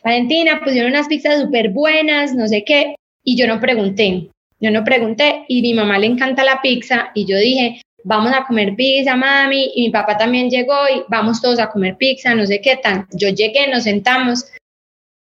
[0.04, 4.28] Valentina, pusieron unas pizzas súper buenas, no sé qué, y yo no pregunté.
[4.60, 8.44] Yo no pregunté y mi mamá le encanta la pizza y yo dije, vamos a
[8.44, 12.46] comer pizza, mami, y mi papá también llegó y vamos todos a comer pizza, no
[12.46, 13.06] sé qué tan.
[13.12, 14.46] Yo llegué, nos sentamos.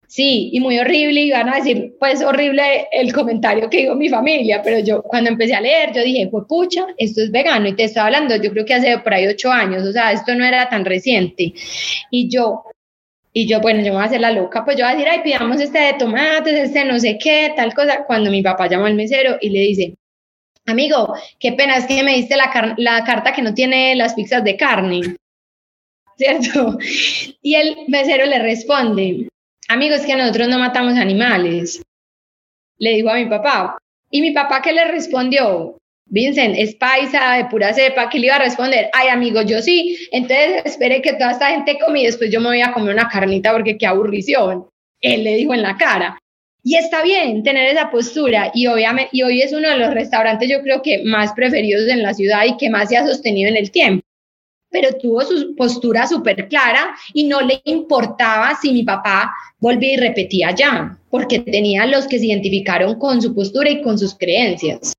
[0.08, 4.08] Sí, y muy horrible, y van a decir, pues horrible el comentario que dijo mi
[4.08, 7.76] familia, pero yo cuando empecé a leer, yo dije, pues pucha, esto es vegano, y
[7.76, 10.46] te estaba hablando, yo creo que hace por ahí ocho años, o sea, esto no
[10.46, 11.52] era tan reciente.
[12.10, 12.64] Y yo,
[13.34, 15.10] y yo, bueno, yo me voy a hacer la loca, pues yo voy a decir,
[15.10, 18.86] ay, pidamos este de tomates, este no sé qué, tal cosa, cuando mi papá llama
[18.86, 19.94] al mesero y le dice,
[20.64, 24.42] amigo, qué pena es que me diste la, la carta que no tiene las pizzas
[24.42, 25.00] de carne,
[26.16, 26.78] ¿cierto?
[27.42, 29.28] Y el mesero le responde,
[29.68, 31.82] amigo, es que nosotros no matamos animales,
[32.78, 33.78] le dijo a mi papá.
[34.10, 35.76] Y mi papá, ¿qué le respondió?
[36.06, 38.88] Vincent, es paisa de pura cepa, ¿qué le iba a responder?
[38.94, 39.98] Ay, amigo, yo sí.
[40.10, 43.08] Entonces espere que toda esta gente come y después yo me voy a comer una
[43.08, 44.66] carnita porque qué aburrición.
[45.00, 46.18] Él le dijo en la cara.
[46.64, 50.50] Y está bien tener esa postura y obviamente y hoy es uno de los restaurantes
[50.50, 53.56] yo creo que más preferidos en la ciudad y que más se ha sostenido en
[53.56, 54.04] el tiempo.
[54.70, 59.96] Pero tuvo su postura súper clara y no le importaba si mi papá volvía y
[59.96, 64.92] repetía ya, porque tenía los que se identificaron con su postura y con sus creencias.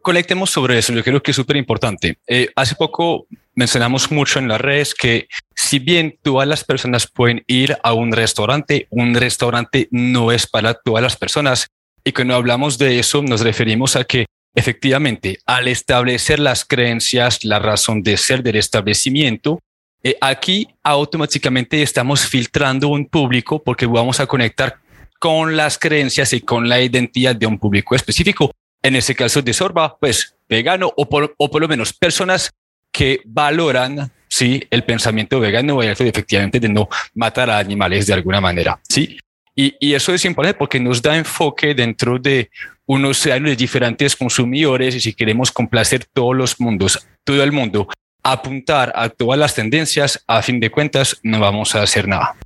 [0.00, 2.18] Conectemos sobre eso, yo creo que es súper importante.
[2.28, 7.42] Eh, hace poco mencionamos mucho en las redes que si bien todas las personas pueden
[7.46, 11.68] ir a un restaurante, un restaurante no es para todas las personas.
[12.04, 17.58] Y cuando hablamos de eso nos referimos a que Efectivamente, al establecer las creencias, la
[17.58, 19.60] razón de ser del establecimiento,
[20.02, 24.80] eh, aquí automáticamente estamos filtrando un público porque vamos a conectar
[25.18, 28.50] con las creencias y con la identidad de un público específico.
[28.82, 32.50] En ese caso de Sorba, pues vegano o por, o por lo menos personas
[32.90, 38.40] que valoran sí, el pensamiento vegano y efectivamente de no matar a animales de alguna
[38.40, 38.80] manera.
[38.88, 39.18] Sí,
[39.54, 42.50] y, y, eso es importante porque nos da enfoque dentro de
[42.86, 47.88] unos de diferentes consumidores y si queremos complacer todos los mundos, todo el mundo,
[48.22, 52.36] apuntar a todas las tendencias, a fin de cuentas no vamos a hacer nada.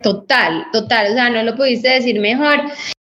[0.00, 2.60] Total, total, o sea, no lo pudiste decir mejor.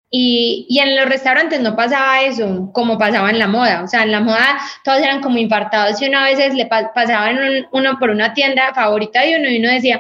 [0.10, 3.84] Y, y, en los restaurantes no pasaba eso, como pasaba en la moda.
[3.84, 7.68] O sea, en la moda todos eran como infartados y uno a veces le pasaban
[7.72, 10.00] uno por una tienda favorita de uno y uno decía,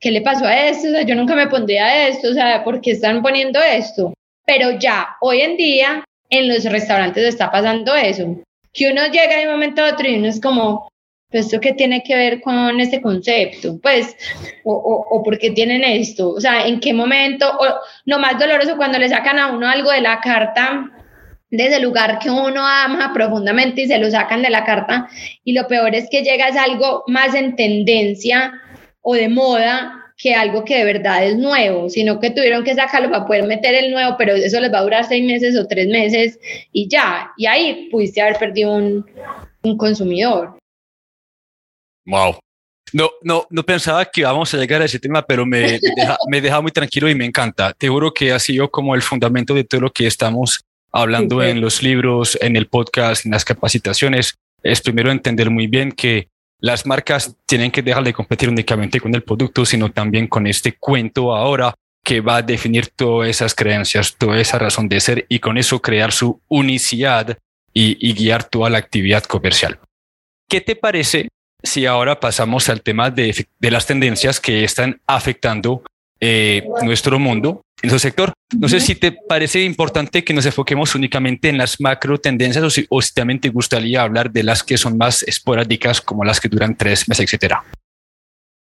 [0.00, 0.88] ¿qué le pasó a esto?
[0.88, 4.14] O sea, yo nunca me pondría esto, o sea, ¿por qué están poniendo esto?
[4.46, 8.40] Pero ya, hoy en día, en los restaurantes está pasando eso,
[8.72, 10.88] que uno llega de un momento a otro y uno es como,
[11.30, 13.78] pues, ¿esto qué tiene que ver con este concepto?
[13.80, 14.16] Pues,
[14.64, 17.50] o, o, o por qué tienen esto, o sea, ¿en qué momento?
[17.58, 17.66] O
[18.06, 20.90] lo más doloroso cuando le sacan a uno algo de la carta
[21.50, 25.08] desde el lugar que uno ama profundamente y se lo sacan de la carta
[25.44, 28.52] y lo peor es que llega a algo más en tendencia
[29.02, 33.08] o de moda que algo que de verdad es nuevo, sino que tuvieron que sacarlo
[33.08, 35.86] para poder meter el nuevo, pero eso les va a durar seis meses o tres
[35.86, 36.38] meses
[36.72, 39.06] y ya, y ahí pudiste haber perdido un,
[39.62, 40.58] un consumidor.
[42.04, 42.36] Wow.
[42.92, 46.40] No, no, no pensaba que íbamos a llegar a ese tema, pero me, deja, me
[46.40, 47.72] deja muy tranquilo y me encanta.
[47.74, 51.60] Te juro que ha sido como el fundamento de todo lo que estamos hablando en
[51.60, 54.34] los libros, en el podcast, en las capacitaciones.
[54.62, 56.28] Es primero entender muy bien que
[56.60, 60.76] las marcas tienen que dejar de competir únicamente con el producto, sino también con este
[60.76, 65.40] cuento ahora que va a definir todas esas creencias, toda esa razón de ser y
[65.40, 67.38] con eso crear su unicidad
[67.72, 69.78] y, guiar toda la actividad comercial.
[70.48, 71.28] ¿Qué te parece
[71.62, 75.82] si ahora pasamos al tema de, las tendencias que están afectando
[76.20, 78.32] eh, nuestro mundo en su sector.
[78.58, 82.70] No sé si te parece importante que nos enfoquemos únicamente en las macro tendencias o
[82.70, 86.40] si, o si también te gustaría hablar de las que son más esporádicas, como las
[86.40, 87.62] que duran tres meses, etcétera.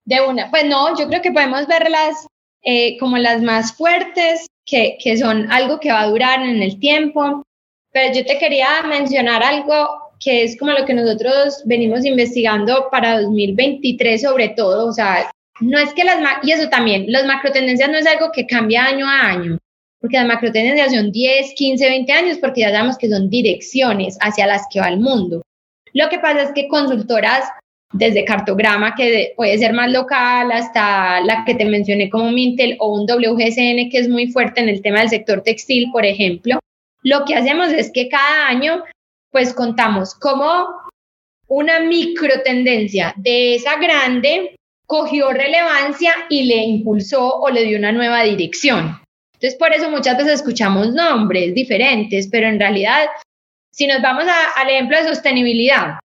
[0.05, 2.27] De una, pues no, yo creo que podemos verlas
[2.63, 6.79] eh, como las más fuertes, que, que son algo que va a durar en el
[6.79, 7.43] tiempo.
[7.91, 13.21] Pero yo te quería mencionar algo que es como lo que nosotros venimos investigando para
[13.21, 17.97] 2023 sobre todo, o sea, no es que las, y eso también, las macrotendencias no
[17.97, 19.57] es algo que cambia año a año,
[19.99, 24.47] porque las macrotendencias son 10, 15, 20 años, porque ya sabemos que son direcciones hacia
[24.47, 25.41] las que va el mundo.
[25.93, 27.49] Lo que pasa es que consultoras
[27.91, 32.93] desde cartograma, que puede ser más local, hasta la que te mencioné como Mintel o
[32.93, 36.59] un WGSN, que es muy fuerte en el tema del sector textil, por ejemplo,
[37.01, 38.83] lo que hacemos es que cada año,
[39.31, 40.67] pues contamos como
[41.47, 44.55] una microtendencia de esa grande
[44.89, 48.99] cogió relevancia y le impulsó o le dio una nueva dirección.
[49.35, 53.05] Entonces, por eso muchas veces escuchamos nombres diferentes, pero en realidad,
[53.71, 54.25] si nos vamos
[54.55, 55.99] al ejemplo de sostenibilidad,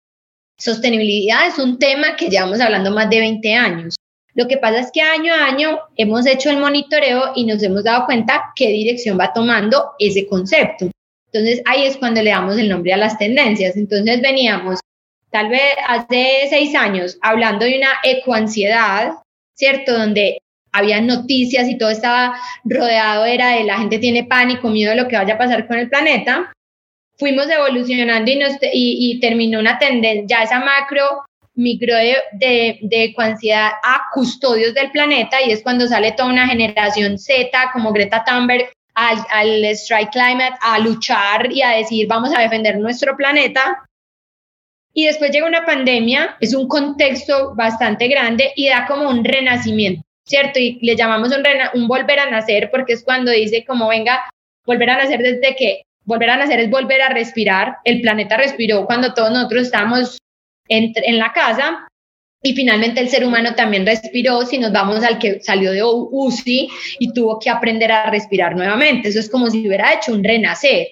[0.60, 3.96] sostenibilidad es un tema que llevamos hablando más de 20 años.
[4.34, 7.86] Lo que pasa es que año a año hemos hecho el monitoreo y nos hemos
[7.86, 10.92] dado cuenta qué dirección va tomando ese concepto.
[11.32, 13.78] Entonces ahí es cuando le damos el nombre a las tendencias.
[13.78, 14.82] Entonces veníamos
[15.34, 19.14] tal vez hace seis años, hablando de una ecoansiedad,
[19.56, 19.98] ¿cierto?
[19.98, 20.38] Donde
[20.72, 25.08] había noticias y todo estaba rodeado, era de la gente tiene pánico, miedo de lo
[25.08, 26.54] que vaya a pasar con el planeta.
[27.18, 28.32] Fuimos evolucionando
[28.72, 34.92] y, terminó una tendencia, ya esa macro migró de, de, de ecoansiedad a custodios del
[34.92, 40.12] planeta y es cuando sale toda una generación Z como Greta Thunberg al, al Strike
[40.12, 43.84] Climate, a luchar y a decir vamos a defender nuestro planeta
[44.94, 50.04] y después llega una pandemia, es un contexto bastante grande y da como un renacimiento,
[50.26, 50.60] ¿cierto?
[50.60, 51.34] Y le llamamos
[51.74, 54.24] un, volver a nacer porque es cuando dice como venga,
[54.66, 57.78] volver a nacer desde que volver a nacer es volver a respirar.
[57.86, 60.20] El planeta respiró cuando todos nosotros estábamos
[60.68, 61.88] en, en la casa
[62.44, 66.70] y finalmente el ser humano también respiró, si nos vamos al que salió de UCI
[67.00, 69.10] y tuvo que aprender a respirar nuevamente.
[69.10, 70.88] Eso es como si hubiera hecho un renacer.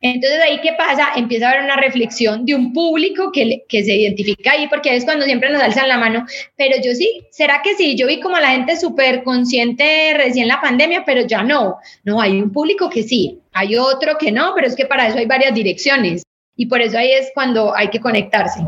[0.00, 3.96] Entonces ahí qué pasa, empieza a haber una reflexión de un público que, que se
[3.96, 6.24] identifica ahí, porque es cuando siempre nos alzan la mano,
[6.56, 7.96] pero yo sí, ¿será que sí?
[7.96, 12.40] Yo vi como la gente súper consciente recién la pandemia, pero ya no, no, hay
[12.40, 15.52] un público que sí, hay otro que no, pero es que para eso hay varias
[15.52, 16.22] direcciones
[16.56, 18.60] y por eso ahí es cuando hay que conectarse.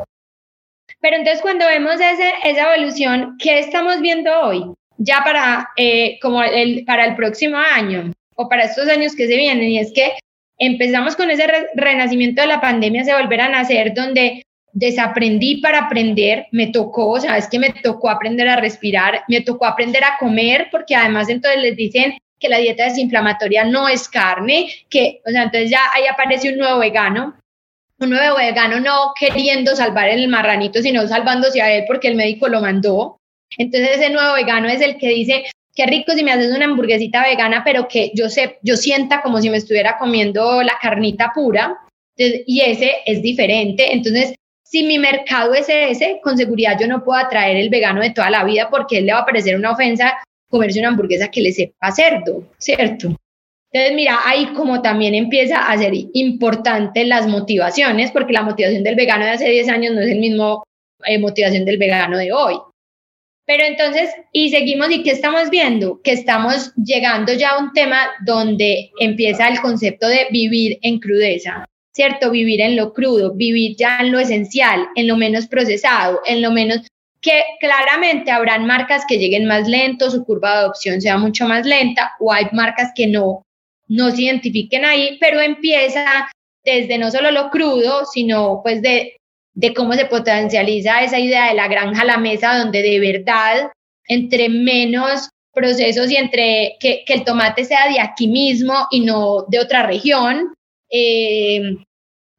[1.00, 4.64] Pero entonces cuando vemos ese, esa evolución, ¿qué estamos viendo hoy?
[4.98, 9.36] Ya para, eh, como el, para el próximo año o para estos años que se
[9.36, 10.12] vienen, y es que
[10.60, 16.46] empezamos con ese renacimiento de la pandemia, se volver a nacer donde desaprendí para aprender,
[16.52, 20.16] me tocó, o sea, es que me tocó aprender a respirar, me tocó aprender a
[20.18, 25.30] comer, porque además entonces les dicen que la dieta desinflamatoria no es carne, que, o
[25.30, 27.36] sea, entonces ya ahí aparece un nuevo vegano,
[27.98, 32.48] un nuevo vegano no queriendo salvar el marranito, sino salvándose a él porque el médico
[32.48, 33.18] lo mandó.
[33.58, 35.44] Entonces ese nuevo vegano es el que dice,
[35.74, 39.40] qué rico si me haces una hamburguesita vegana, pero que yo, sé, yo sienta como
[39.40, 41.76] si me estuviera comiendo la carnita pura.
[42.16, 43.92] y ese es diferente.
[43.92, 48.10] Entonces, si mi mercado es ese, con seguridad yo no puedo atraer el vegano de
[48.10, 50.14] toda la vida porque él le va a parecer una ofensa
[50.50, 53.16] comerse una hamburguesa que le sepa cerdo, ¿cierto?
[53.72, 58.96] Entonces, mira, ahí como también empieza a ser importante las motivaciones, porque la motivación del
[58.96, 60.64] vegano de hace 10 años no es el mismo
[61.04, 62.56] eh, motivación del vegano de hoy.
[63.50, 66.00] Pero entonces, y seguimos, ¿y qué estamos viendo?
[66.04, 71.64] Que estamos llegando ya a un tema donde empieza el concepto de vivir en crudeza,
[71.92, 72.30] ¿cierto?
[72.30, 76.52] Vivir en lo crudo, vivir ya en lo esencial, en lo menos procesado, en lo
[76.52, 76.86] menos
[77.20, 81.66] que claramente habrán marcas que lleguen más lento, su curva de adopción sea mucho más
[81.66, 83.42] lenta, o hay marcas que no,
[83.88, 86.30] no se identifiquen ahí, pero empieza
[86.64, 89.16] desde no solo lo crudo, sino pues de
[89.60, 93.70] de cómo se potencializa esa idea de la granja a la mesa, donde de verdad,
[94.08, 99.58] entre menos procesos y entre que, el tomate sea de aquí mismo y no de
[99.58, 100.54] otra región,
[100.90, 101.76] eh,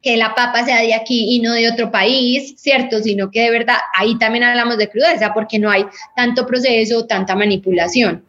[0.02, 3.04] que la papa sea de aquí y no de otro país, ¿cierto?
[3.04, 7.36] Sino que de verdad ahí también hablamos de crudeza porque no hay tanto proceso, tanta
[7.36, 8.26] manipulación.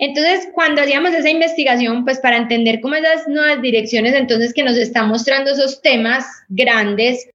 [0.00, 4.76] Entonces, cuando hacíamos esa investigación, pues para entender cómo esas nuevas direcciones, entonces que nos
[4.76, 7.28] están mostrando esos temas grandes,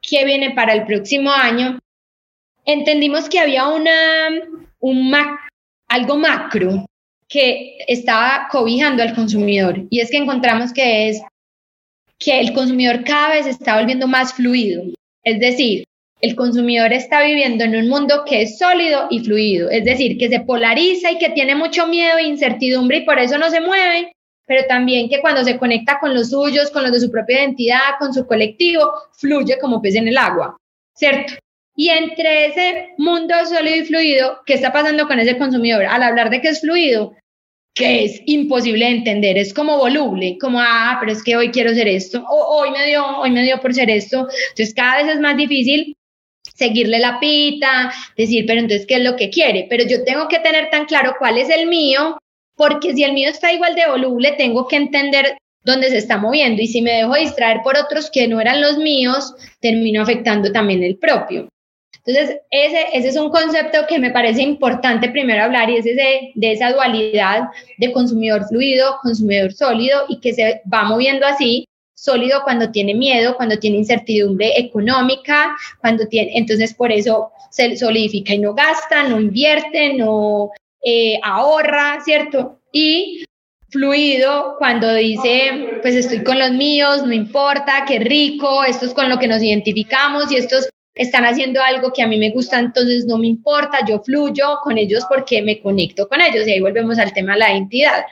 [0.00, 1.78] que viene para el próximo año,
[2.64, 4.28] entendimos que había una,
[4.80, 5.12] un
[5.88, 6.86] algo macro
[7.28, 11.22] que estaba cobijando al consumidor y es que encontramos que es
[12.18, 14.82] que el consumidor cada vez está volviendo más fluido.
[15.24, 15.84] Es decir,
[16.20, 20.28] el consumidor está viviendo en un mundo que es sólido y fluido, es decir, que
[20.28, 24.12] se polariza y que tiene mucho miedo e incertidumbre y por eso no se mueve,
[24.50, 27.94] pero también que cuando se conecta con los suyos, con los de su propia identidad,
[28.00, 30.56] con su colectivo, fluye como pez en el agua,
[30.92, 31.34] ¿cierto?
[31.76, 35.84] Y entre ese mundo sólido y fluido, ¿qué está pasando con ese consumidor?
[35.84, 37.14] Al hablar de que es fluido,
[37.76, 41.72] que es imposible de entender, es como voluble, como, ah, pero es que hoy quiero
[41.72, 44.26] ser esto, o hoy me dio, hoy me dio por ser esto.
[44.48, 45.96] Entonces cada vez es más difícil
[46.56, 49.68] seguirle la pita, decir, pero entonces, ¿qué es lo que quiere?
[49.70, 52.18] Pero yo tengo que tener tan claro cuál es el mío
[52.60, 56.60] porque si el mío está igual de voluble, tengo que entender dónde se está moviendo
[56.60, 60.82] y si me dejo distraer por otros que no eran los míos, termino afectando también
[60.82, 61.48] el propio.
[62.04, 66.52] Entonces, ese, es un concepto que me parece importante primero hablar y es ese de
[66.52, 67.44] esa dualidad
[67.78, 73.38] de consumidor fluido, consumidor sólido y que se va moviendo así, sólido cuando tiene miedo,
[73.38, 79.18] cuando tiene incertidumbre económica, cuando tiene, entonces por eso se solidifica y no gasta, no
[79.18, 80.50] invierte, no
[80.82, 82.60] eh, ahorra, ¿cierto?
[82.72, 83.24] Y
[83.70, 89.08] fluido cuando dice, pues estoy con los míos, no importa, qué rico, esto es con
[89.08, 93.06] lo que nos identificamos y estos están haciendo algo que a mí me gusta, entonces
[93.06, 96.98] no me importa, yo fluyo con ellos porque me conecto con ellos y ahí volvemos
[96.98, 98.04] al tema de la identidad.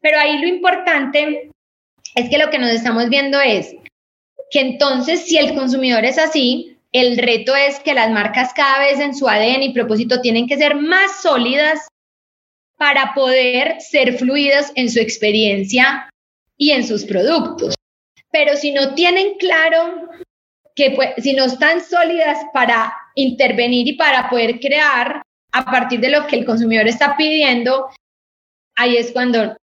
[0.00, 1.50] Pero ahí lo importante
[2.14, 3.74] es que lo que nos estamos viendo es
[4.50, 8.98] que entonces si el consumidor es así, el reto es que las marcas cada vez
[9.00, 11.88] en su ADN y propósito tienen que ser más sólidas
[12.76, 16.08] para poder ser fluidas en su experiencia
[16.56, 17.74] y en sus productos.
[18.30, 20.08] Pero si no tienen claro
[20.74, 25.22] que si no están sólidas para intervenir y para poder crear
[25.52, 27.90] a partir de lo que el consumidor está pidiendo,
[28.76, 29.56] ahí es cuando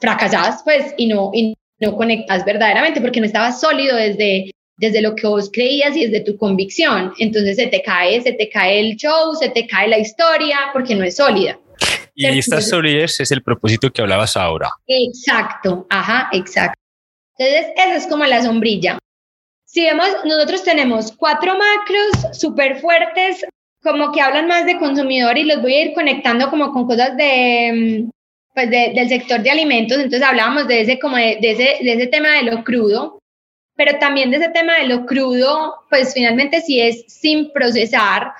[0.00, 5.14] fracasas pues y no, y no conectas verdaderamente porque no estabas sólido desde desde lo
[5.14, 7.12] que vos creías y desde tu convicción.
[7.18, 10.94] Entonces se te cae, se te cae el show, se te cae la historia porque
[10.94, 11.58] no es sólida.
[12.14, 14.70] Y esta solidez es el propósito que hablabas ahora.
[14.86, 16.80] Exacto, ajá, exacto.
[17.38, 18.98] Entonces, eso es como la sombrilla.
[19.66, 23.44] Si vemos, nosotros tenemos cuatro macros súper fuertes,
[23.82, 27.14] como que hablan más de consumidor y los voy a ir conectando como con cosas
[27.18, 28.06] de,
[28.54, 32.36] pues del sector de alimentos, entonces hablábamos de ese, como de, ese, de ese tema
[32.36, 33.18] de lo crudo,
[33.76, 38.32] pero también de ese tema de lo crudo, pues finalmente si es sin procesar,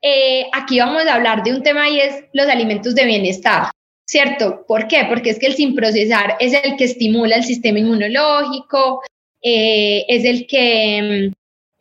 [0.00, 3.70] eh, aquí vamos a hablar de un tema y es los alimentos de bienestar,
[4.08, 4.64] ¿cierto?
[4.66, 5.04] ¿Por qué?
[5.08, 9.02] Porque es que el sin procesar es el que estimula el sistema inmunológico,
[9.42, 11.30] eh, es el que...
[11.30, 11.34] Mm,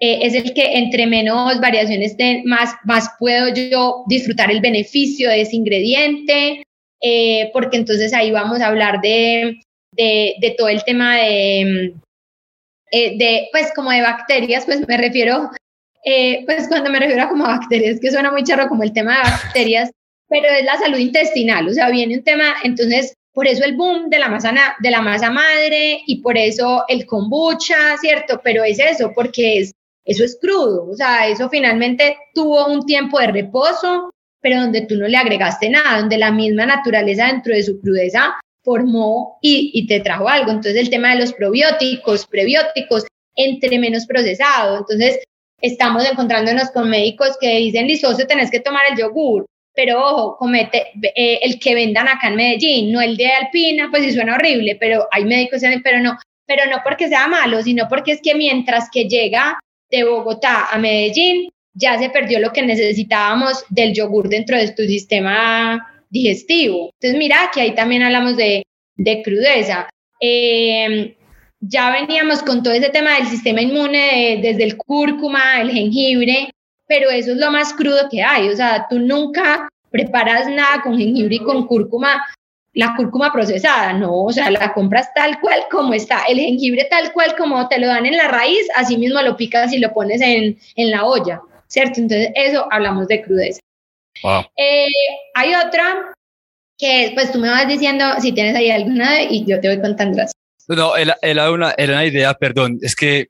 [0.03, 5.29] eh, es el que entre menos variaciones de, más, más puedo yo disfrutar el beneficio
[5.29, 6.63] de ese ingrediente,
[7.53, 9.61] porque entonces ahí vamos a hablar de,
[9.91, 11.93] de, de todo el tema de,
[12.91, 15.51] mm, de, pues como de bacterias, pues me refiero
[16.03, 19.17] eh, pues cuando me refiero a como bacterias, que suena muy charro como el tema
[19.17, 19.91] de bacterias,
[20.27, 24.09] pero es la salud intestinal, o sea, viene un tema, entonces, por eso el boom
[24.09, 28.41] de la masa, de la masa madre y por eso el kombucha, ¿cierto?
[28.43, 29.73] Pero es eso, porque es,
[30.03, 34.11] eso es crudo, o sea, eso finalmente tuvo un tiempo de reposo,
[34.41, 38.35] pero donde tú no le agregaste nada, donde la misma naturaleza dentro de su crudeza
[38.63, 40.51] formó y, y te trajo algo.
[40.51, 43.05] Entonces el tema de los probióticos, prebióticos,
[43.35, 44.79] entre menos procesado.
[44.79, 45.19] Entonces,
[45.61, 50.87] estamos encontrándonos con médicos que dicen, lisocio, tenés que tomar el yogur, pero ojo, comete
[51.15, 54.75] eh, el que vendan acá en Medellín, no el de Alpina, pues sí suena horrible,
[54.79, 58.89] pero hay médicos, pero no, pero no porque sea malo, sino porque es que mientras
[58.91, 59.59] que llega
[59.89, 64.83] de Bogotá a Medellín, ya se perdió lo que necesitábamos del yogur dentro de tu
[64.83, 66.91] sistema digestivo.
[66.99, 68.63] Entonces, mira, que ahí también hablamos de,
[68.95, 69.89] de crudeza.
[70.19, 71.15] Eh,
[71.61, 76.51] ya veníamos con todo ese tema del sistema inmune, desde el cúrcuma, el jengibre,
[76.87, 78.49] pero eso es lo más crudo que hay.
[78.49, 82.23] O sea, tú nunca preparas nada con jengibre y con cúrcuma,
[82.73, 86.23] la cúrcuma procesada, no, o sea, la compras tal cual como está.
[86.27, 89.73] El jengibre tal cual como te lo dan en la raíz, así mismo lo picas
[89.73, 91.99] y lo pones en, en la olla, ¿cierto?
[91.99, 93.59] Entonces, eso hablamos de crudeza.
[94.57, 94.87] Eh,
[95.33, 96.13] hay otra
[96.77, 100.17] que, pues tú me vas diciendo si tienes ahí alguna y yo te voy contando
[100.17, 100.31] las.
[100.67, 103.27] No, era, una, era una idea, perdón, es que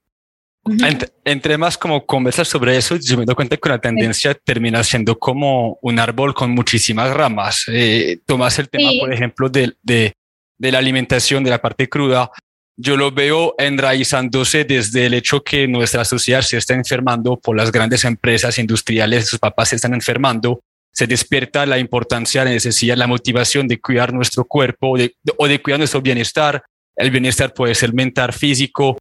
[1.25, 5.17] entre, más como conversas sobre eso, yo me doy cuenta que la tendencia termina siendo
[5.17, 7.65] como un árbol con muchísimas ramas.
[7.67, 10.13] Eh, tomas el tema, por ejemplo, de, de,
[10.57, 12.29] de la alimentación, de la parte cruda,
[12.77, 17.71] yo lo veo enraizándose desde el hecho que nuestra sociedad se está enfermando por las
[17.71, 20.61] grandes empresas industriales, sus papás se están enfermando,
[20.91, 24.95] se despierta la importancia, la necesidad, la motivación de cuidar nuestro cuerpo
[25.37, 26.63] o de cuidar nuestro bienestar,
[26.95, 28.97] el bienestar puede ser mental, físico,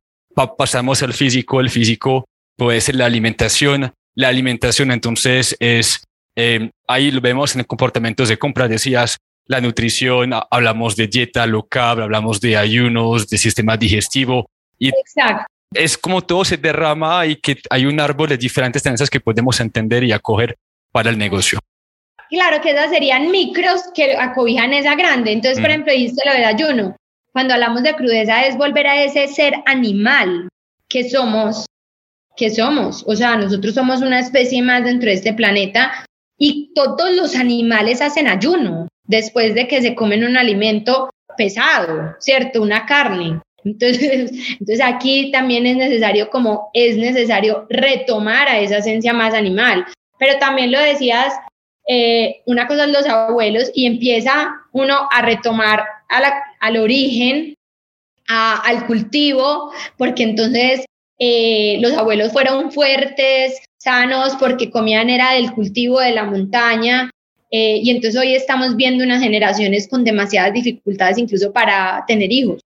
[0.56, 2.26] pasamos al físico, el físico
[2.56, 6.04] puede ser la alimentación, la alimentación entonces es,
[6.36, 12.02] em, ahí lo vemos en comportamientos de compra, decías, la nutrición, hablamos de dieta local,
[12.02, 14.48] hablamos de ayunos, de sistema digestivo.
[14.78, 15.46] Y Exacto.
[15.74, 19.58] Es como todo se derrama y que hay un árbol de diferentes tendencias que podemos
[19.60, 20.56] entender y acoger
[20.92, 21.58] para el negocio.
[22.30, 25.32] Claro que esas serían micros que acobijan esa grande.
[25.32, 25.72] Entonces, por mm.
[25.72, 26.96] ejemplo, dice lo del ayuno
[27.32, 30.48] cuando hablamos de crudeza es volver a ese ser animal
[30.88, 31.66] que somos,
[32.36, 33.04] que somos.
[33.06, 36.04] O sea, nosotros somos una especie más dentro de este planeta
[36.38, 42.62] y todos los animales hacen ayuno después de que se comen un alimento pesado, ¿cierto?
[42.62, 43.40] Una carne.
[43.64, 49.86] Entonces, entonces aquí también es necesario como es necesario retomar a esa esencia más animal.
[50.18, 51.34] Pero también lo decías,
[51.92, 55.84] eh, una cosa es los abuelos y empieza uno a retomar
[56.60, 57.54] al origen,
[58.28, 60.84] al cultivo, porque entonces
[61.18, 67.10] eh, los abuelos fueron fuertes, sanos, porque comían era del cultivo de la montaña.
[67.50, 72.60] Eh, y entonces hoy estamos viendo unas generaciones con demasiadas dificultades incluso para tener hijos,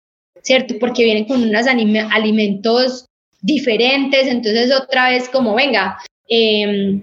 [0.41, 0.79] ¿cierto?
[0.79, 3.05] Porque vienen con unos alimentos
[3.39, 7.01] diferentes, entonces otra vez como, venga, eh,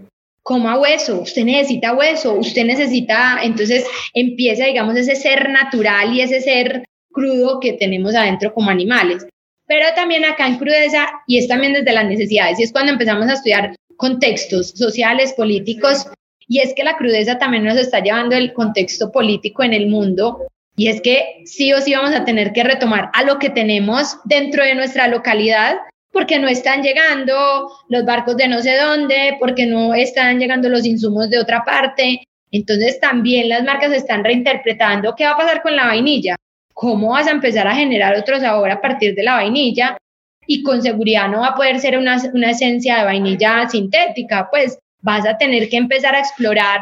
[0.49, 3.85] coma hueso, usted necesita hueso, usted necesita, entonces
[4.15, 9.27] empieza, digamos, ese ser natural y ese ser crudo que tenemos adentro como animales.
[9.67, 13.29] Pero también acá en crudeza, y es también desde las necesidades, y es cuando empezamos
[13.29, 16.07] a estudiar contextos sociales, políticos,
[16.49, 20.47] y es que la crudeza también nos está llevando el contexto político en el mundo,
[20.77, 24.17] y es que sí o sí vamos a tener que retomar a lo que tenemos
[24.25, 25.77] dentro de nuestra localidad,
[26.19, 30.85] porque no están llegando los barcos de no sé dónde, porque no están llegando los
[30.85, 32.25] insumos de otra parte.
[32.51, 36.35] Entonces también las marcas están reinterpretando qué va a pasar con la vainilla,
[36.75, 39.97] cómo vas a empezar a generar otro sabor a partir de la vainilla
[40.45, 44.77] y con seguridad no va a poder ser una, una esencia de vainilla sintética, pues
[45.01, 46.81] vas a tener que empezar a explorar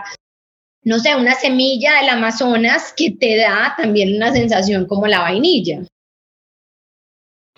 [0.82, 5.82] no sé, una semilla del Amazonas que te da también una sensación como la vainilla.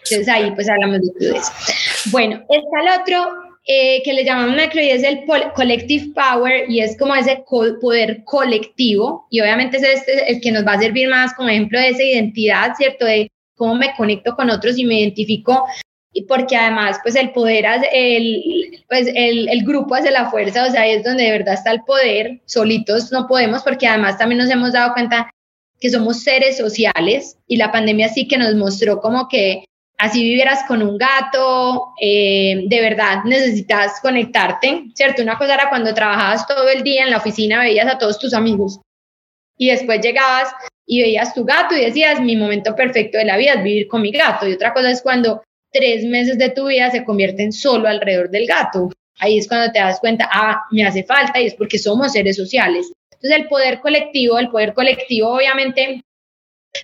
[0.05, 1.53] Entonces ahí pues hablamos de crudeza.
[2.11, 6.81] Bueno, está el otro, eh, que le llamamos macro y es el collective power y
[6.81, 11.07] es como ese poder colectivo y obviamente es este el que nos va a servir
[11.07, 13.05] más como ejemplo de esa identidad, ¿cierto?
[13.05, 15.67] De cómo me conecto con otros y me identifico
[16.15, 20.71] y porque además pues el poder, el, pues el, el, grupo hace la fuerza, o
[20.71, 24.51] sea, es donde de verdad está el poder, solitos no podemos porque además también nos
[24.51, 25.31] hemos dado cuenta
[25.79, 29.65] que somos seres sociales y la pandemia sí que nos mostró como que
[29.99, 35.23] así vivieras con un gato, eh, de verdad necesitas conectarte, ¿cierto?
[35.23, 38.33] Una cosa era cuando trabajabas todo el día en la oficina, veías a todos tus
[38.33, 38.81] amigos
[39.59, 40.49] y después llegabas
[40.87, 44.01] y veías tu gato y decías, mi momento perfecto de la vida es vivir con
[44.01, 44.49] mi gato.
[44.49, 48.47] Y otra cosa es cuando tres meses de tu vida se convierten solo alrededor del
[48.47, 48.89] gato.
[49.19, 52.37] Ahí es cuando te das cuenta, ah, me hace falta y es porque somos seres
[52.37, 52.91] sociales.
[53.13, 56.03] Entonces el poder colectivo, el poder colectivo obviamente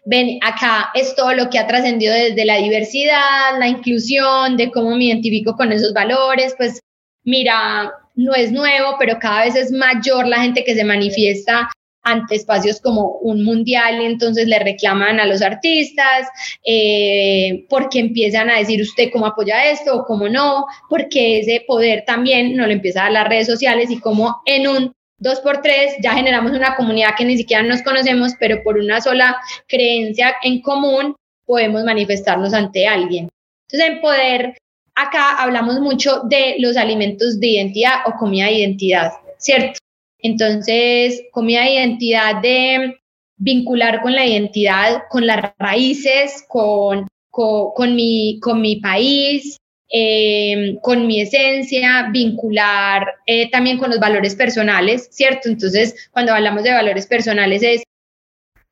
[0.06, 4.96] Ven, acá es todo lo que ha trascendido desde la diversidad, la inclusión, de cómo
[4.96, 6.80] me identifico con esos valores, pues
[7.24, 11.70] mira, no es nuevo, pero cada vez es mayor la gente que se manifiesta
[12.04, 16.28] ante espacios como un mundial y entonces le reclaman a los artistas
[16.64, 22.04] eh, porque empiezan a decir usted cómo apoya esto o cómo no, porque ese poder
[22.06, 24.92] también no lo empieza a dar las redes sociales y como en un
[25.24, 29.00] dos por tres, ya generamos una comunidad que ni siquiera nos conocemos, pero por una
[29.00, 31.16] sola creencia en común
[31.46, 33.28] podemos manifestarnos ante alguien.
[33.68, 34.58] Entonces, en poder,
[34.94, 39.78] acá hablamos mucho de los alimentos de identidad o comida de identidad, ¿cierto?
[40.18, 42.96] Entonces, comida de identidad de
[43.36, 49.56] vincular con la identidad, con las raíces, con, con, mi, con mi país,
[49.96, 55.48] Em, con mi esencia, vincular eh, también con los valores personales, ¿cierto?
[55.48, 57.84] Entonces, cuando hablamos de valores personales es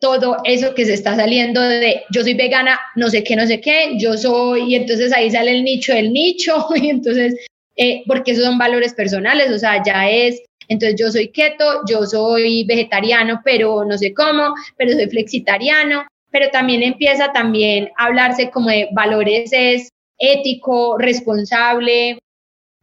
[0.01, 3.61] todo eso que se está saliendo de yo soy vegana, no sé qué, no sé
[3.61, 7.37] qué, yo soy, y entonces ahí sale el nicho del nicho, y entonces,
[7.77, 12.05] eh, porque esos son valores personales, o sea, ya es, entonces yo soy keto, yo
[12.05, 18.51] soy vegetariano, pero no sé cómo, pero soy flexitariano, pero también empieza también a hablarse
[18.51, 19.93] como de valores es
[20.23, 22.19] ético, responsable,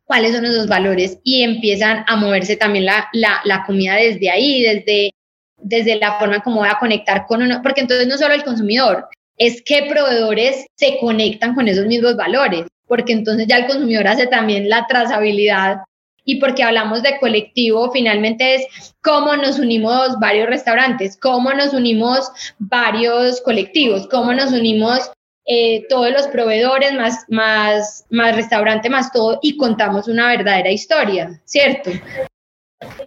[0.04, 5.14] cuáles son esos valores y empiezan a moverse también la, la, comida desde ahí, desde,
[5.58, 9.08] desde la forma como voy a conectar con uno, porque entonces no solo el consumidor,
[9.38, 14.28] es que proveedores se conectan con esos mismos valores, porque entonces ya el consumidor hace
[14.28, 15.78] también la trazabilidad
[16.26, 22.30] y porque hablamos de colectivo, finalmente es cómo nos unimos varios restaurantes, cómo nos unimos
[22.58, 25.12] varios colectivos, cómo nos unimos
[25.46, 31.42] eh, todos los proveedores, más, más, más restaurante, más todo, y contamos una verdadera historia,
[31.46, 31.92] ¿cierto?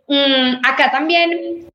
[0.08, 1.68] Mm, acá también,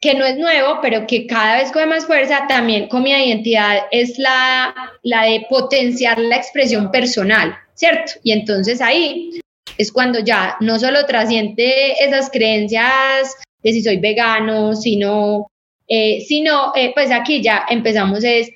[0.00, 3.82] que no es nuevo, pero que cada vez con más fuerza, también con mi identidad,
[3.90, 8.12] es la, la de potenciar la expresión personal, ¿cierto?
[8.22, 9.40] Y entonces ahí
[9.78, 15.50] es cuando ya no solo trasciende esas creencias de si soy vegano, sino,
[15.86, 18.50] eh, sino eh, pues aquí ya empezamos es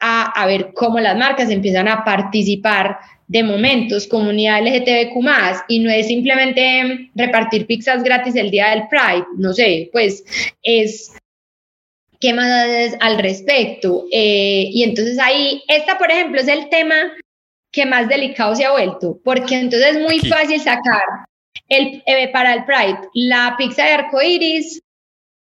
[0.00, 6.06] a, ver cómo las marcas empiezan a participar de momentos, comunidad LGTBQ y no es
[6.06, 10.24] simplemente repartir pizzas gratis el día del Pride, no sé, pues
[10.62, 11.12] es
[12.20, 14.06] qué más haces al respecto.
[14.12, 17.12] Eh, y entonces ahí, esta por ejemplo es el tema
[17.72, 21.02] que más delicado se ha vuelto, porque entonces es muy fácil sacar
[21.68, 24.82] el, eh, para el Pride la pizza de arcoiris,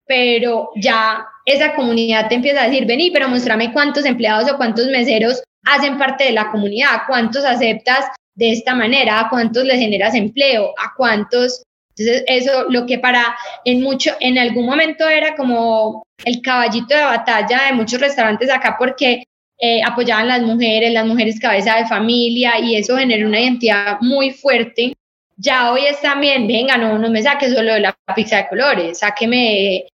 [0.06, 4.86] pero ya esa comunidad te empieza a decir, vení, pero muéstrame cuántos empleados o cuántos
[4.86, 10.14] meseros hacen parte de la comunidad, cuántos aceptas de esta manera, a cuántos les generas
[10.14, 11.62] empleo, a cuántos.
[11.96, 17.04] Entonces, eso lo que para en mucho, en algún momento era como el caballito de
[17.04, 19.24] batalla de muchos restaurantes acá porque
[19.58, 24.30] eh, apoyaban las mujeres, las mujeres cabeza de familia y eso generó una identidad muy
[24.30, 24.92] fuerte.
[25.38, 28.98] Ya hoy es también, venga, no, no me saque solo de la pizza de colores,
[28.98, 29.86] sáqueme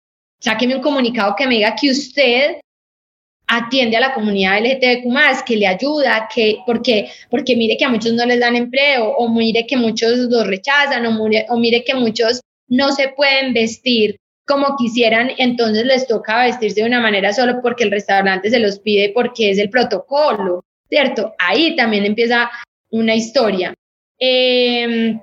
[0.40, 2.56] sáqueme un comunicado que me diga que usted
[3.50, 8.12] atiende a la comunidad LGTBQ+, que le ayuda, que, porque, porque mire que a muchos
[8.12, 12.92] no les dan empleo, o mire que muchos los rechazan, o mire, que muchos no
[12.92, 14.16] se pueden vestir
[14.46, 18.78] como quisieran, entonces les toca vestirse de una manera solo porque el restaurante se los
[18.78, 21.34] pide, porque es el protocolo, ¿cierto?
[21.38, 22.50] Ahí también empieza
[22.90, 23.74] una historia.
[24.18, 25.20] Em,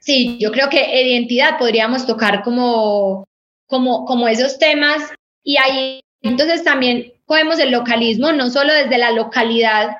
[0.00, 3.24] sí, yo creo que identidad podríamos tocar como
[3.66, 5.02] como, como esos temas.
[5.42, 9.96] Y ahí entonces también cogemos el localismo, no solo desde la localidad,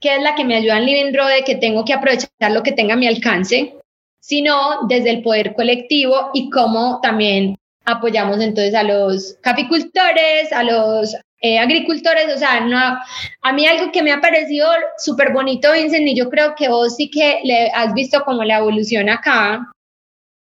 [0.00, 2.72] que es la que me ayuda en Living Road, que tengo que aprovechar lo que
[2.72, 3.74] tenga a mi alcance,
[4.20, 11.16] sino desde el poder colectivo y cómo también apoyamos entonces a los caficultores, a los
[11.42, 12.78] eh, agricultores, o sea, no,
[13.42, 16.96] a mí algo que me ha parecido súper bonito, Vincent, y yo creo que vos
[16.96, 19.72] sí que le has visto como la evolución acá,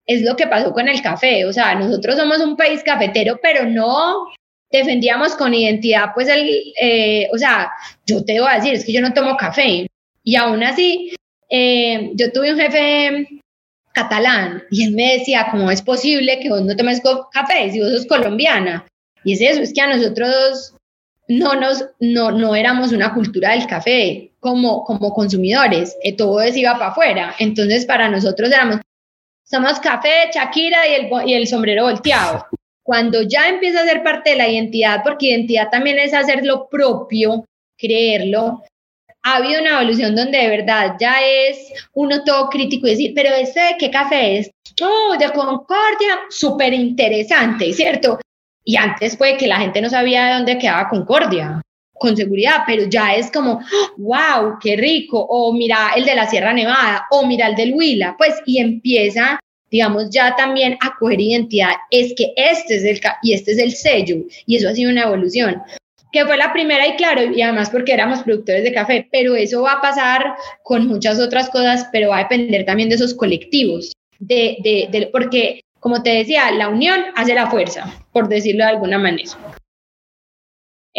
[0.08, 3.64] es lo que pasó con el café, o sea, nosotros somos un país cafetero, pero
[3.66, 4.26] no
[4.70, 6.50] defendíamos con identidad, pues el,
[6.80, 7.70] eh, o sea,
[8.06, 9.86] yo te voy a decir, es que yo no tomo café,
[10.24, 11.14] y aún así,
[11.50, 13.26] eh, yo tuve un jefe
[13.92, 17.02] catalán y él me decía, ¿cómo es posible que vos no tomes
[17.32, 18.86] café si vos sos colombiana?
[19.24, 20.74] Y es eso, es que a nosotros
[21.28, 26.58] no, nos, no, no éramos una cultura del café como, como consumidores, eh, todo eso
[26.58, 27.34] iba para afuera.
[27.38, 28.80] Entonces, para nosotros éramos,
[29.48, 32.46] somos café, Shakira y el, y el sombrero volteado.
[32.82, 36.68] Cuando ya empieza a ser parte de la identidad, porque identidad también es hacer lo
[36.68, 37.44] propio,
[37.78, 38.62] creerlo,
[39.22, 43.34] ha habido una evolución donde de verdad ya es uno todo crítico y decir, pero
[43.34, 44.50] ese de qué café es?
[44.80, 48.18] Oh, de Concordia, súper interesante, ¿cierto?
[48.64, 51.60] Y antes fue que la gente no sabía de dónde quedaba Concordia,
[51.98, 53.60] con seguridad, pero ya es como,
[53.96, 58.14] wow, qué rico, o mira el de la Sierra Nevada, o mira el del Huila,
[58.16, 59.40] pues, y empieza,
[59.70, 63.72] digamos, ya también a coger identidad, es que este es el, y este es el
[63.72, 65.62] sello, y eso ha sido una evolución
[66.10, 69.62] que fue la primera y claro, y además porque éramos productores de café, pero eso
[69.62, 73.92] va a pasar con muchas otras cosas, pero va a depender también de esos colectivos,
[74.18, 78.70] de, de, de, porque como te decía, la unión hace la fuerza, por decirlo de
[78.70, 79.30] alguna manera.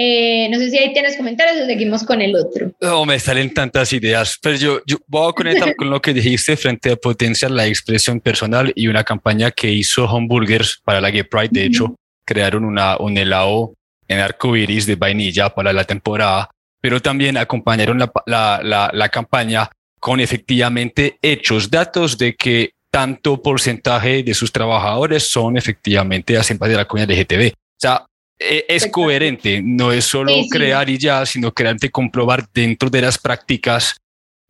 [0.02, 2.72] Eh, no sé si ahí tienes comentarios o seguimos con el otro.
[2.80, 6.56] No, me salen tantas ideas, pero yo, yo voy a conectar con lo que dijiste
[6.56, 11.24] frente a potenciar la expresión personal y una campaña que hizo Hamburgers para la Gay
[11.24, 11.50] Pride.
[11.52, 11.96] De hecho,
[12.26, 13.74] crearon una, un helado
[14.08, 19.10] en arco iris de vainilla para la temporada, pero también acompañaron la, la, la, la
[19.10, 19.70] campaña
[20.00, 26.72] con efectivamente hechos, datos de que tanto porcentaje de sus trabajadores son efectivamente hacen parte
[26.72, 27.52] de la comunidad LGTB.
[27.52, 28.06] O sea,
[28.40, 33.98] es coherente, no es solo crear y ya, sino crearte comprobar dentro de las prácticas.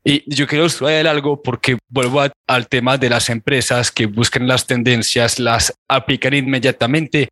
[0.03, 4.65] Y yo quiero subrayar algo porque vuelvo al tema de las empresas que buscan las
[4.65, 7.29] tendencias, las aplican inmediatamente,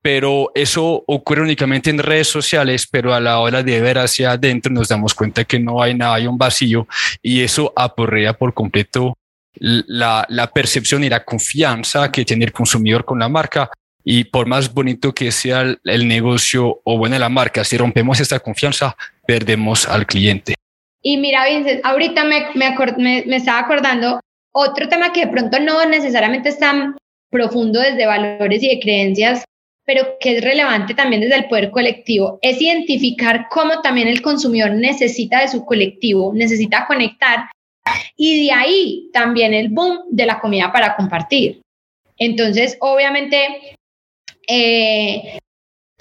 [0.00, 4.72] pero eso ocurre únicamente en redes sociales, pero a la hora de ver hacia adentro
[4.72, 6.86] nos damos cuenta que no hay nada, hay un vacío
[7.20, 9.18] y eso aporrea por completo
[9.58, 13.70] la, la, percepción y la confianza que tiene el consumidor con la marca.
[14.08, 18.38] Y por más bonito que sea el, negocio o buena la marca, si rompemos esta
[18.38, 18.96] confianza,
[19.26, 20.54] perdemos al cliente.
[21.02, 24.20] Y mira, Vincent, ahorita me, me, me, estaba acordando
[24.52, 26.96] otro tema que de pronto no necesariamente es tan
[27.32, 29.44] profundo desde valores y de creencias,
[29.84, 34.70] pero que es relevante también desde el poder colectivo, es identificar cómo también el consumidor
[34.70, 37.50] necesita de su colectivo, necesita conectar
[38.16, 41.60] y de ahí también el boom de la comida para compartir.
[42.18, 43.76] Entonces, obviamente,
[44.46, 45.38] eh,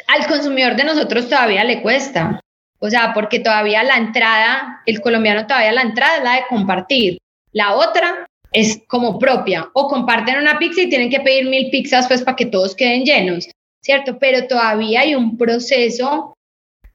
[0.08, 2.40] al consumidor de nosotros todavía le cuesta.
[2.80, 7.18] O sea, porque todavía la entrada, el colombiano todavía la entrada es la de compartir.
[7.52, 9.70] La otra es como propia.
[9.74, 13.04] O comparten una pizza y tienen que pedir mil pizzas pues para que todos queden
[13.04, 13.50] llenos,
[13.82, 14.18] ¿cierto?
[14.20, 16.34] Pero todavía hay un proceso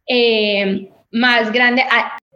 [0.06, 1.84] eh, más grande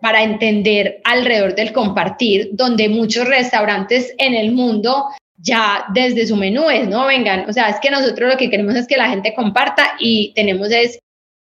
[0.00, 5.06] para entender alrededor del compartir, donde muchos restaurantes en el mundo
[5.36, 8.74] ya desde su menú es, no vengan, o sea, es que nosotros lo que queremos
[8.76, 10.98] es que la gente comparta y tenemos es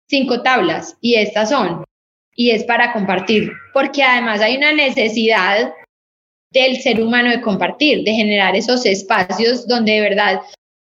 [0.07, 1.83] cinco tablas y estas son,
[2.35, 5.73] y es para compartir, porque además hay una necesidad
[6.51, 10.41] del ser humano de compartir, de generar esos espacios donde de verdad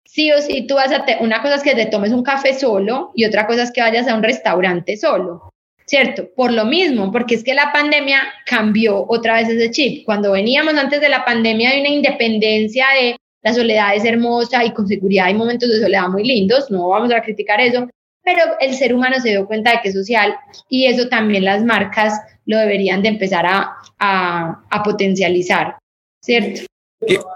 [0.05, 3.13] sí o sí tú vas a, una cosa es que te tomes un café solo
[3.15, 5.53] y otra cosa es que vayas a un restaurante solo.
[5.89, 6.29] ¿Cierto?
[6.37, 10.05] Por lo mismo, porque es que la pandemia cambió otra vez ese chip.
[10.05, 14.73] Cuando veníamos antes de la pandemia de una independencia de la soledad es hermosa y
[14.73, 17.89] con seguridad hay momentos de soledad muy lindos, no vamos a criticar eso,
[18.23, 20.37] pero el ser humano se dio cuenta de que es social
[20.69, 25.79] y eso también las marcas lo deberían de empezar a, a, potencializar,
[26.23, 26.63] ¿cierto?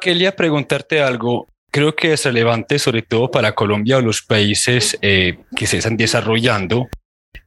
[0.01, 1.47] Quería preguntarte algo.
[1.71, 5.97] Creo que es relevante, sobre todo para Colombia o los países eh, que se están
[5.97, 6.89] desarrollando,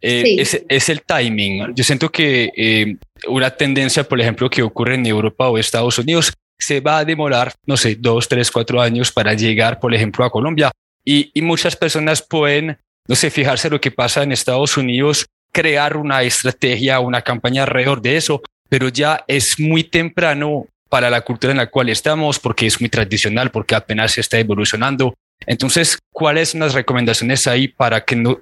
[0.02, 1.74] eh, es, el timing.
[1.76, 6.34] Yo siento que eh, una tendencia, por ejemplo, que ocurre en Europa o Estados Unidos,
[6.58, 10.30] se va a demorar, no sé, dos, tres, cuatro años para llegar, por ejemplo, a
[10.30, 10.72] Colombia.
[11.04, 12.78] Y, y muchas personas pueden,
[13.08, 18.02] no sé, fijarse lo que pasa en Estados Unidos, crear una estrategia, una campaña alrededor
[18.02, 22.68] de eso, pero ya es muy temprano para la cultura en la cual estamos, porque
[22.68, 25.14] es muy tradicional, porque apenas se está evolucionando.
[25.46, 28.40] Entonces, ¿cuáles son las recomendaciones ahí para que no,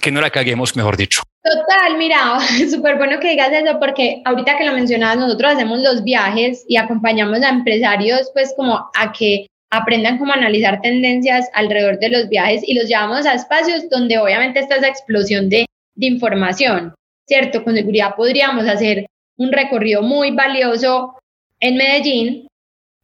[0.00, 1.22] que no la caguemos, mejor dicho.
[1.42, 2.38] Total, mira,
[2.70, 6.76] súper bueno que digas eso porque ahorita que lo mencionabas, nosotros hacemos los viajes y
[6.76, 12.62] acompañamos a empresarios pues como a que aprendan cómo analizar tendencias alrededor de los viajes
[12.64, 15.66] y los llevamos a espacios donde obviamente está esa explosión de
[15.96, 16.94] de información,
[17.26, 17.64] ¿cierto?
[17.64, 21.18] Con seguridad podríamos hacer un recorrido muy valioso
[21.58, 22.46] en Medellín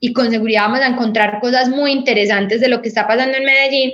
[0.01, 3.45] y con seguridad vamos a encontrar cosas muy interesantes de lo que está pasando en
[3.45, 3.93] Medellín,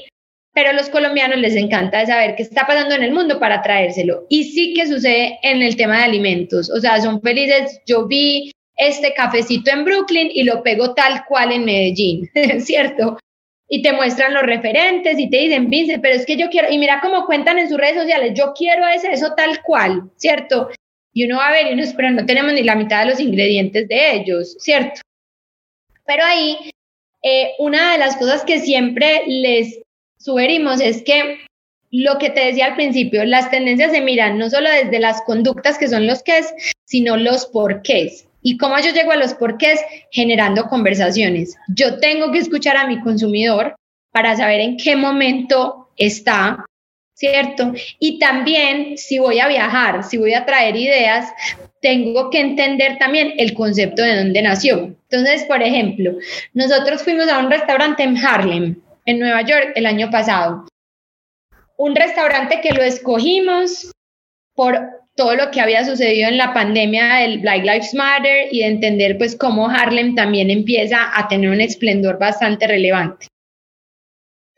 [0.59, 4.27] pero a los colombianos les encanta saber qué está pasando en el mundo para traérselo.
[4.29, 7.81] Y sí que sucede en el tema de alimentos, o sea, son felices.
[7.87, 12.29] Yo vi este cafecito en Brooklyn y lo pego tal cual en Medellín,
[12.59, 13.19] ¿cierto?
[13.69, 16.79] Y te muestran los referentes y te dicen, Vince, pero es que yo quiero, y
[16.79, 20.71] mira cómo cuentan en sus redes sociales, yo quiero ese, eso tal cual, ¿cierto?
[21.13, 23.21] Y uno va a ver y uno, pero no tenemos ni la mitad de los
[23.21, 25.03] ingredientes de ellos, ¿cierto?
[26.05, 26.59] Pero ahí,
[27.23, 29.83] eh, una de las cosas que siempre les
[30.29, 31.39] sugerimos es que
[31.91, 35.79] lo que te decía al principio, las tendencias se miran no solo desde las conductas
[35.79, 36.53] que son los qués,
[36.85, 38.27] sino los porqués.
[38.43, 39.81] ¿Y cómo yo llego a los porqués?
[40.11, 41.57] Generando conversaciones.
[41.75, 43.75] Yo tengo que escuchar a mi consumidor
[44.13, 46.67] para saber en qué momento está,
[47.15, 47.73] ¿cierto?
[47.99, 51.33] Y también si voy a viajar, si voy a traer ideas,
[51.81, 54.95] tengo que entender también el concepto de dónde nació.
[55.09, 56.13] Entonces, por ejemplo,
[56.53, 58.77] nosotros fuimos a un restaurante en Harlem,
[59.09, 60.67] en Nueva York, el año pasado.
[61.79, 63.91] Un restaurante que lo escogimos
[64.55, 64.79] por
[65.17, 69.17] todo lo que había sucedido en la pandemia del Black Lives Matter y de entender
[69.17, 73.29] pues cómo Harlem también empieza a tener un esplendor bastante relevante.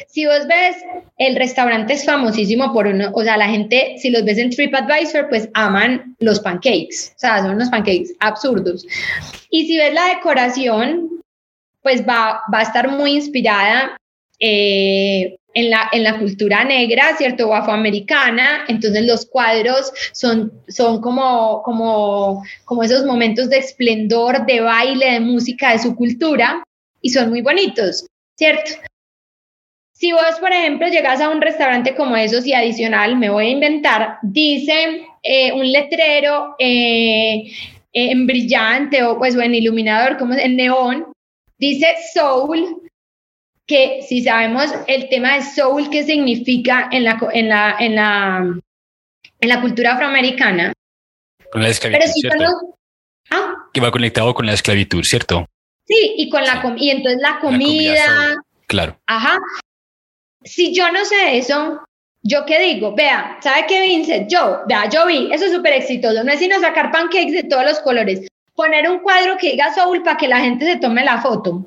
[0.09, 0.77] Si vos ves,
[1.19, 5.29] el restaurante es famosísimo por uno, o sea, la gente, si los ves en TripAdvisor,
[5.29, 8.85] pues aman los pancakes, o sea, son unos pancakes absurdos.
[9.51, 11.23] Y si ves la decoración,
[11.83, 13.97] pues va, va a estar muy inspirada
[14.41, 17.49] eh, en, la, en la cultura negra, ¿cierto?
[17.49, 24.61] O afroamericana, entonces los cuadros son, son como, como, como esos momentos de esplendor, de
[24.61, 26.63] baile, de música, de su cultura,
[27.03, 28.73] y son muy bonitos, ¿cierto?
[29.93, 33.51] Si vos, por ejemplo, llegas a un restaurante como esos y adicional, me voy a
[33.51, 37.53] inventar, dice eh, un letrero eh,
[37.93, 41.13] en brillante o pues en iluminador, como en neón,
[41.59, 42.81] dice soul,
[43.71, 48.61] que si sabemos el tema de soul, ¿qué significa en la, en la, en la,
[49.41, 50.73] en la cultura afroamericana?
[51.53, 52.77] Con la esclavitud, ¿cierto?
[53.31, 53.55] ¿Ah?
[53.73, 55.47] Que va conectado con la esclavitud, ¿cierto?
[55.87, 59.01] Sí, y con la y entonces la comida claro.
[59.07, 59.39] Ajá
[60.45, 61.81] si yo no sé eso,
[62.23, 62.95] ¿yo qué digo?
[62.95, 64.31] Vea, ¿sabe qué, Vincent?
[64.31, 67.65] Yo, vea, yo vi, eso es súper exitoso, no es sino sacar pancakes de todos
[67.65, 71.21] los colores, poner un cuadro que diga Soul para que la gente se tome la
[71.21, 71.67] foto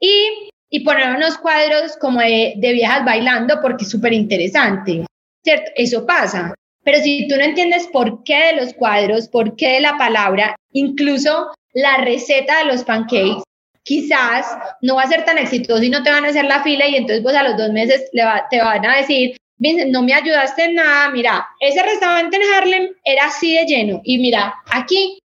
[0.00, 5.06] y, y poner unos cuadros como de, de viejas bailando porque es súper interesante,
[5.44, 5.70] ¿cierto?
[5.76, 6.52] Eso pasa.
[6.82, 10.56] Pero si tú no entiendes por qué de los cuadros, por qué de la palabra,
[10.72, 13.44] incluso la receta de los pancakes,
[13.84, 14.46] quizás
[14.82, 16.96] no va a ser tan exitoso y no te van a hacer la fila y
[16.96, 21.08] entonces vos a los dos meses te van a decir, no me ayudaste en nada,
[21.10, 25.20] mira, ese restaurante en Harlem era así de lleno y mira, aquí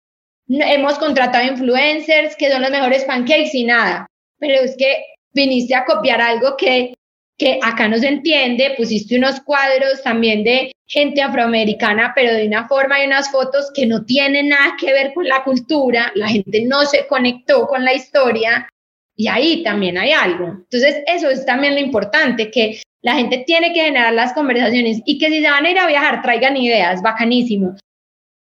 [0.50, 4.08] hemos contratado influencers que son los mejores pancakes y nada,
[4.40, 6.96] pero es que viniste a copiar algo que
[7.38, 12.68] que acá no se entiende, pusiste unos cuadros también de gente afroamericana, pero de una
[12.68, 16.64] forma y unas fotos que no tienen nada que ver con la cultura, la gente
[16.66, 18.70] no se conectó con la historia
[19.18, 20.46] y ahí también hay algo.
[20.48, 25.18] Entonces, eso es también lo importante, que la gente tiene que generar las conversaciones y
[25.18, 27.76] que si se van a ir a viajar, traigan ideas, bacanísimo,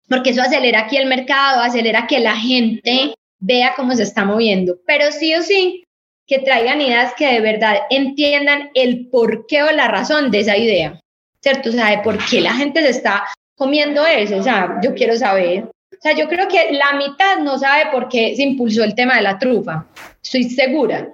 [0.08, 4.76] porque eso acelera aquí el mercado, acelera que la gente vea cómo se está moviendo,
[4.86, 5.85] pero sí o sí,
[6.26, 11.00] que traigan ideas que de verdad entiendan el porqué o la razón de esa idea,
[11.40, 11.70] ¿cierto?
[11.70, 13.24] O sea, de por qué la gente se está
[13.54, 15.64] comiendo eso, o sea, yo quiero saber.
[15.64, 19.16] O sea, yo creo que la mitad no sabe por qué se impulsó el tema
[19.16, 19.86] de la trufa.
[20.22, 21.08] Estoy segura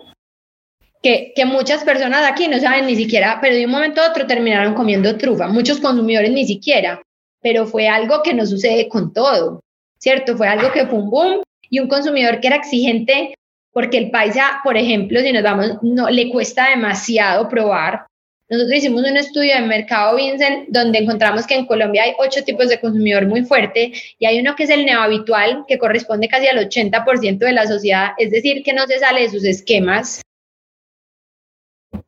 [1.03, 4.27] que, que muchas personas aquí no saben ni siquiera, pero de un momento a otro
[4.27, 5.47] terminaron comiendo trufa.
[5.47, 7.01] Muchos consumidores ni siquiera,
[7.41, 9.61] pero fue algo que no sucede con todo,
[9.99, 10.37] ¿cierto?
[10.37, 13.35] Fue algo que fue un boom y un consumidor que era exigente
[13.73, 18.07] porque el paisa, por ejemplo, si nos vamos, no le cuesta demasiado probar.
[18.49, 22.69] Nosotros hicimos un estudio de mercado Vincent donde encontramos que en Colombia hay ocho tipos
[22.69, 26.59] de consumidor muy fuerte y hay uno que es el neohabitual, que corresponde casi al
[26.59, 30.21] 80% de la sociedad, es decir, que no se sale de sus esquemas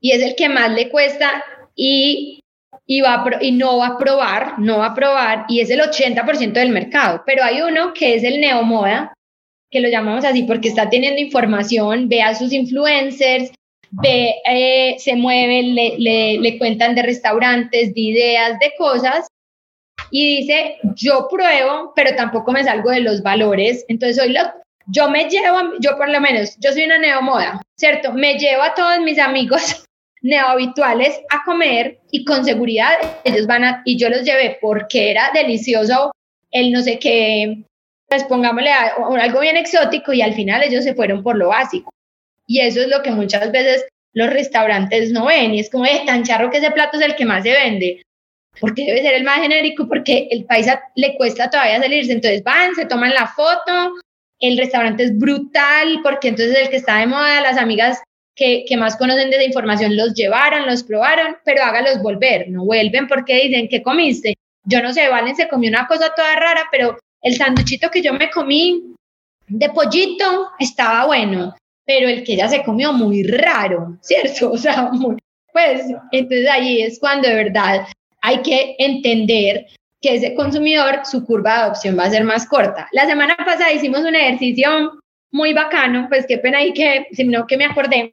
[0.01, 1.43] y es el que más le cuesta
[1.75, 2.41] y,
[2.85, 6.53] y, va y no va a probar, no va a probar y es el 80%
[6.53, 7.23] del mercado.
[7.25, 9.15] Pero hay uno que es el neomoda,
[9.75, 13.51] que lo llamamos así porque está teniendo información, ve a sus influencers,
[13.91, 19.27] ve, eh, se mueve, le, le, cuentan de restaurantes, de ideas, de cosas,
[20.13, 24.43] y dice, yo pruebo, pero tampoco me salgo de los valores, entonces hoy lo,
[24.87, 28.13] yo me llevo, yo por lo menos, yo soy una neomoda, ¿cierto?
[28.13, 29.85] Me llevo a todos mis amigos
[30.23, 32.95] neohabituales a comer y con seguridad
[33.25, 36.13] ellos van a, y yo los llevé porque era delicioso
[36.53, 37.65] el no sé qué,
[38.09, 41.91] pues pongámosle algo bien exótico y al final ellos se fueron por lo básico.
[42.47, 46.05] Y eso es lo que muchas veces los restaurantes no ven y es como, es
[46.05, 48.03] tan charro que ese plato es el que más se vende.
[48.61, 52.13] Porque debe ser el más genérico, porque el paisa le cuesta todavía salirse.
[52.13, 53.95] Entonces van, se toman la foto,
[54.39, 58.01] el restaurante es brutal, porque entonces el que está de moda, las amigas
[58.37, 62.65] que, que, más conocen de esa información los llevaron, los probaron, pero hágalos volver, no
[62.65, 64.35] vuelven porque dicen, ¿qué comiste?
[64.65, 68.13] Yo no sé, Valen se comió una cosa toda rara, pero el sanduchito que yo
[68.13, 68.95] me comí
[69.49, 71.55] de pollito estaba bueno,
[71.85, 74.51] pero el que ella se comió muy raro, ¿cierto?
[74.53, 74.91] O sea,
[75.53, 77.87] pues entonces ahí es cuando de verdad
[78.21, 79.67] hay que entender
[80.01, 82.89] que ese consumidor, su curva de adopción va a ser más corta.
[82.93, 85.01] La semana pasada hicimos un ejercicio
[85.33, 88.13] muy bacano, pues qué pena ahí que, si no que me acordé,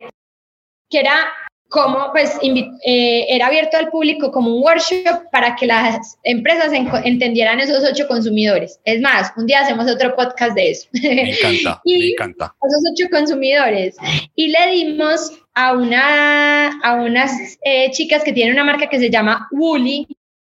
[0.89, 1.27] que era
[1.71, 7.61] como, pues, eh, era abierto al público como un workshop para que las empresas entendieran
[7.61, 8.81] esos ocho consumidores.
[8.83, 10.89] Es más, un día hacemos otro podcast de eso.
[10.91, 12.53] Me encanta, me encanta.
[12.61, 13.95] Esos ocho consumidores.
[14.35, 17.31] Y le dimos a, una, a unas
[17.63, 20.05] eh, chicas que tienen una marca que se llama Woolly,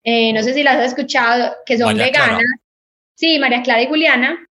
[0.03, 2.41] eh, no sé si las has escuchado, que son veganas.
[3.13, 4.49] Sí, María Clara y Juliana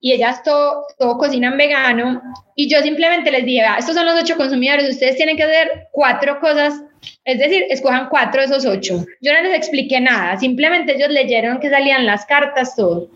[0.00, 2.22] y ellas todo, todo cocinan vegano
[2.56, 6.40] y yo simplemente les dije, estos son los ocho consumidores, ustedes tienen que hacer cuatro
[6.40, 6.74] cosas,
[7.24, 9.04] es decir, escojan cuatro de esos ocho.
[9.20, 13.10] Yo no les expliqué nada, simplemente ellos leyeron que salían las cartas, todo.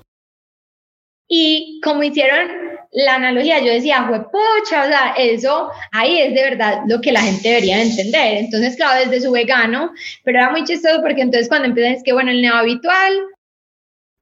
[1.28, 2.48] Y como hicieron
[2.92, 7.22] la analogía, yo decía, pucha, o sea, eso ahí es de verdad lo que la
[7.22, 8.36] gente debería entender.
[8.38, 12.12] Entonces, claro, desde su vegano, pero era muy chistoso porque entonces cuando empiezan es que,
[12.12, 13.20] bueno, el neo habitual,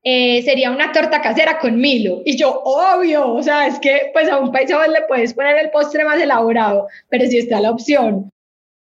[0.05, 2.23] eh, sería una torta casera con Milo.
[2.25, 5.71] Y yo, obvio, o sea, es que pues a un paisa le puedes poner el
[5.71, 8.31] postre más elaborado, pero si está la opción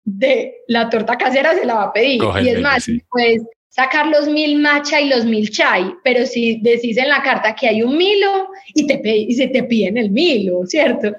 [0.06, 2.22] de la torta casera, se la va a pedir.
[2.42, 6.98] y es más, puedes sacar los mil matcha y los mil chai, pero si decís
[6.98, 10.66] en la carta que hay un Milo y, te y se te piden el Milo,
[10.66, 11.16] ¿cierto?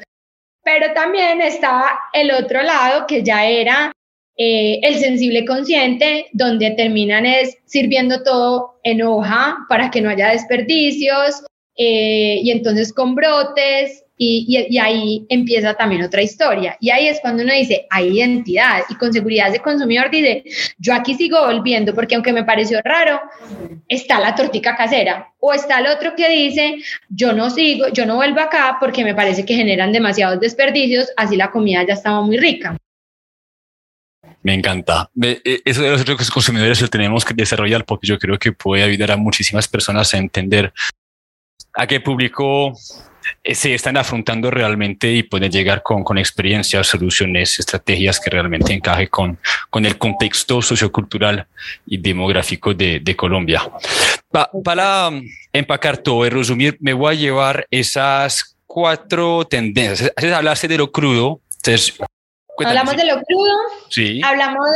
[0.62, 3.92] Pero también está el otro lado que ya era
[4.42, 10.30] eh, el sensible consciente, donde terminan es sirviendo todo en hoja para que no haya
[10.30, 11.42] desperdicios
[11.76, 16.74] eh, y entonces con brotes y, ahí empieza también otra historia.
[16.80, 20.42] Y ahí es cuando uno dice, hay identidad y con seguridad de consumidor dice,
[20.78, 23.20] yo aquí sigo volviendo porque aunque me pareció raro,
[23.88, 26.76] está la tortica casera o está el otro que dice,
[27.10, 31.36] yo no sigo, yo no vuelvo acá porque me parece que generan demasiados desperdicios, así
[31.36, 32.78] la comida ya estaba muy rica.
[34.42, 35.10] Me encanta.
[35.22, 39.12] E, eso de los consumidores lo tenemos que desarrollar porque yo creo que puede ayudar
[39.12, 40.72] a muchísimas personas a entender
[41.74, 42.72] a qué público
[43.44, 48.72] eh, se están afrontando realmente y pueden llegar con, con experiencias, soluciones, estrategias que realmente
[48.72, 49.38] encaje con,
[49.68, 51.46] con el contexto sociocultural
[51.86, 53.62] y demográfico de, de Colombia.
[54.64, 55.10] para
[55.52, 60.12] empacar todo y resumir, me voy a llevar esas cuatro tendencias.
[60.16, 61.98] Hablaste de lo crudo, entonces
[62.66, 63.56] Hablamos de lo crudo,
[63.88, 64.20] sí.
[64.24, 64.68] hablamos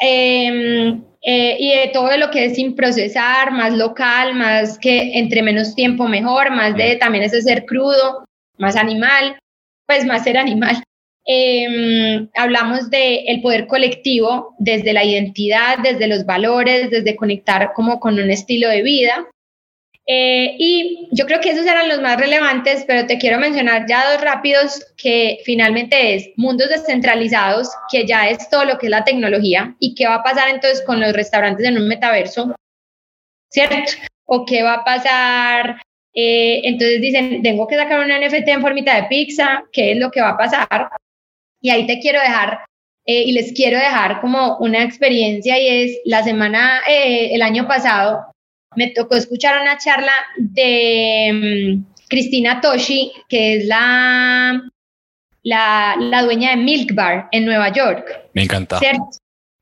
[0.00, 5.42] em, eh, y de todo lo que es sin procesar, más local, más que entre
[5.42, 8.24] menos tiempo mejor, más de también ese ser crudo,
[8.58, 9.38] más animal,
[9.86, 10.82] pues más ser animal.
[11.30, 18.00] Em, hablamos de el poder colectivo desde la identidad, desde los valores, desde conectar como
[18.00, 19.26] con un estilo de vida.
[20.10, 24.10] Eh, y yo creo que esos eran los más relevantes, pero te quiero mencionar ya
[24.10, 29.04] dos rápidos que finalmente es mundos descentralizados, que ya es todo lo que es la
[29.04, 32.56] tecnología y qué va a pasar entonces con los restaurantes en un metaverso,
[33.50, 33.76] ¿cierto?
[34.24, 35.82] O qué va a pasar,
[36.14, 40.10] eh, entonces dicen, tengo que sacar un NFT en formita de pizza, ¿qué es lo
[40.10, 40.88] que va a pasar?
[41.60, 42.60] Y ahí te quiero dejar
[43.04, 48.24] eh, y les quiero dejar como una experiencia y es la semana, el año pasado
[48.78, 54.62] me tocó escuchar una charla de mm, Cristina Toshi, que es la,
[55.42, 58.30] la, la, dueña de Milk Bar en Nueva York.
[58.34, 58.78] Me encanta.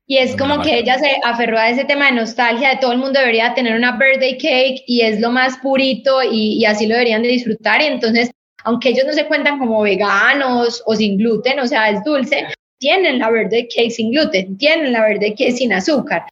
[0.09, 2.99] Y es como que ella se aferró a ese tema de nostalgia, de todo el
[2.99, 6.93] mundo debería tener una birthday cake y es lo más purito y, y así lo
[6.93, 7.81] deberían de disfrutar.
[7.81, 8.31] Y entonces,
[8.63, 12.45] aunque ellos no se cuentan como veganos o sin gluten, o sea, es dulce,
[12.77, 16.23] tienen la birthday cake sin gluten, tienen la birthday cake sin azúcar.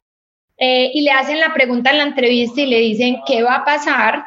[0.58, 3.64] Eh, y le hacen la pregunta en la entrevista y le dicen qué va a
[3.64, 4.24] pasar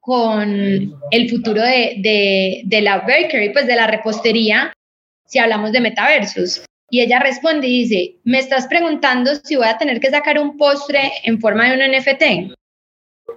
[0.00, 4.72] con el futuro de, de, la bakery, pues de la repostería,
[5.26, 6.64] si hablamos de metaversos.
[6.90, 10.56] Y ella responde y dice, me estás preguntando si voy a tener que sacar un
[10.56, 12.54] postre en forma de un NFT.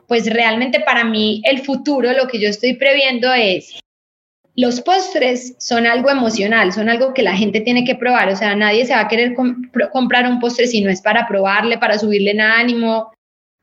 [0.08, 3.78] Pues realmente para mí el futuro, lo que yo estoy previendo es
[4.56, 8.56] los postres son algo emocional, son algo que la gente tiene que probar, o sea,
[8.56, 9.34] nadie se va a querer
[9.92, 13.14] comprar un postre si no es para probarle, para subirle en ánimo,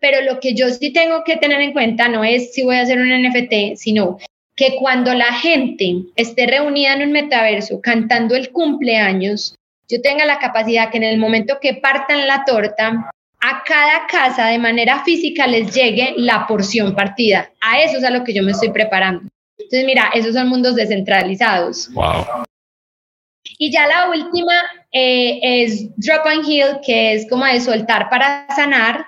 [0.01, 2.82] pero lo que yo sí tengo que tener en cuenta no es si voy a
[2.82, 4.18] hacer un NFT, sino
[4.57, 9.55] que cuando la gente esté reunida en un metaverso cantando el cumpleaños,
[9.89, 13.11] yo tenga la capacidad que en el momento que partan la torta,
[13.41, 17.51] a cada casa de manera física les llegue la porción partida.
[17.61, 19.28] A eso es a lo que yo me estoy preparando.
[19.71, 21.93] Entonces, mira, esos son mundos descentralizados.
[21.93, 22.25] Wow.
[23.59, 24.55] Y ya la última
[24.93, 29.05] eh, es Drop and Heal, que es como de soltar para sanar.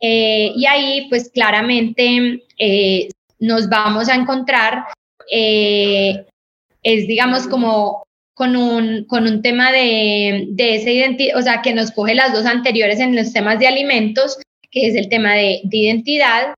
[0.00, 4.86] Eh, y ahí, pues claramente eh, nos vamos a encontrar,
[5.28, 8.02] es digamos como
[8.34, 12.32] con un, con un tema de, de esa identidad, o sea, que nos coge las
[12.32, 14.36] dos anteriores en los temas de alimentos,
[14.72, 16.54] que es el tema de, de identidad,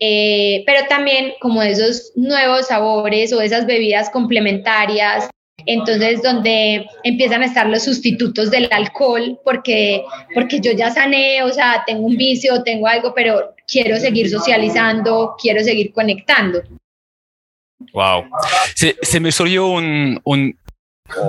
[0.00, 5.28] eh, pero también como esos nuevos sabores o esas bebidas complementarias,
[5.66, 11.52] entonces donde empiezan a estar los sustitutos del alcohol, porque, porque yo ya sané, o
[11.52, 16.62] sea, tengo un vicio, tengo algo, pero quiero seguir socializando, quiero seguir conectando.
[17.92, 18.24] Wow.
[18.74, 20.56] Se, se me surgió un, un,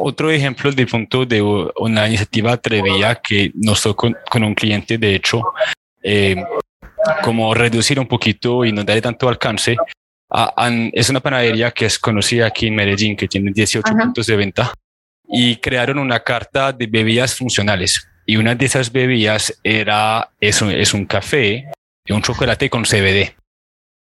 [0.01, 5.15] otro ejemplo de punto de una iniciativa atrevida que nos tocó con, un cliente, de
[5.15, 5.43] hecho,
[6.01, 6.35] eh,
[7.23, 9.75] como reducir un poquito y no darle tanto alcance.
[10.93, 14.73] es una panadería que es conocida aquí en Medellín, que tiene 18 puntos de venta,
[15.27, 18.07] y crearon una carta de bebidas funcionales.
[18.25, 21.65] Y una de esas bebidas era, es un, es un café
[22.05, 23.35] y un chocolate con CBD.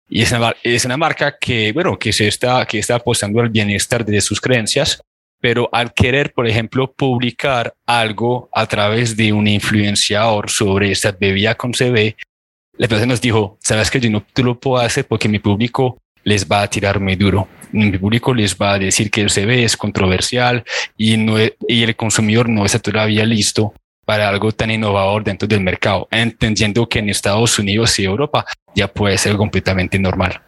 [0.09, 3.49] Y es una, es una marca que, bueno, que se está, que está apostando al
[3.49, 5.01] bienestar de sus creencias,
[5.40, 11.55] pero al querer, por ejemplo, publicar algo a través de un influenciador sobre esta bebida
[11.55, 12.14] con CBD,
[12.78, 15.98] la persona nos dijo, sabes que yo no te lo puedo hacer porque mi público
[16.24, 17.48] les va a tirar muy duro.
[17.72, 20.64] Mi público les va a decir que el CB es controversial
[20.96, 25.60] y, no, y el consumidor no está todavía listo para algo tan innovador dentro del
[25.60, 28.44] mercado, entendiendo que en Estados Unidos y Europa
[28.74, 30.42] ya puede ser completamente normal.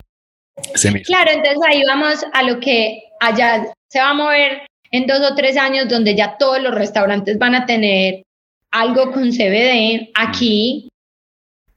[1.04, 5.34] Claro, entonces ahí vamos a lo que allá se va a mover en dos o
[5.34, 8.22] tres años, donde ya todos los restaurantes van a tener
[8.70, 10.10] algo con CBD.
[10.14, 10.88] Aquí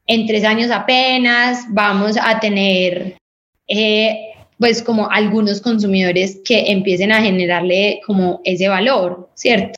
[0.08, 3.18] en tres años apenas vamos a tener
[3.68, 9.76] eh, pues como algunos consumidores que empiecen a generarle como ese valor, ¿cierto?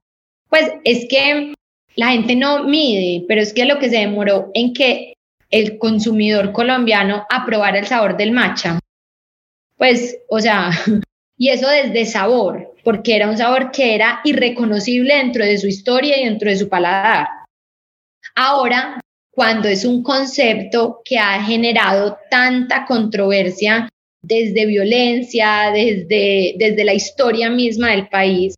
[0.50, 1.54] Pues es que
[1.96, 5.14] la gente no mide, pero es que lo que se demoró en que
[5.50, 8.80] el consumidor colombiano aprobara el sabor del matcha.
[9.78, 10.70] Pues, o sea,
[11.38, 16.20] y eso desde sabor, porque era un sabor que era irreconocible dentro de su historia
[16.20, 17.28] y dentro de su paladar.
[18.36, 19.02] Ahora
[19.40, 23.88] cuando es un concepto que ha generado tanta controversia
[24.22, 28.56] desde violencia, desde, desde la historia misma del país.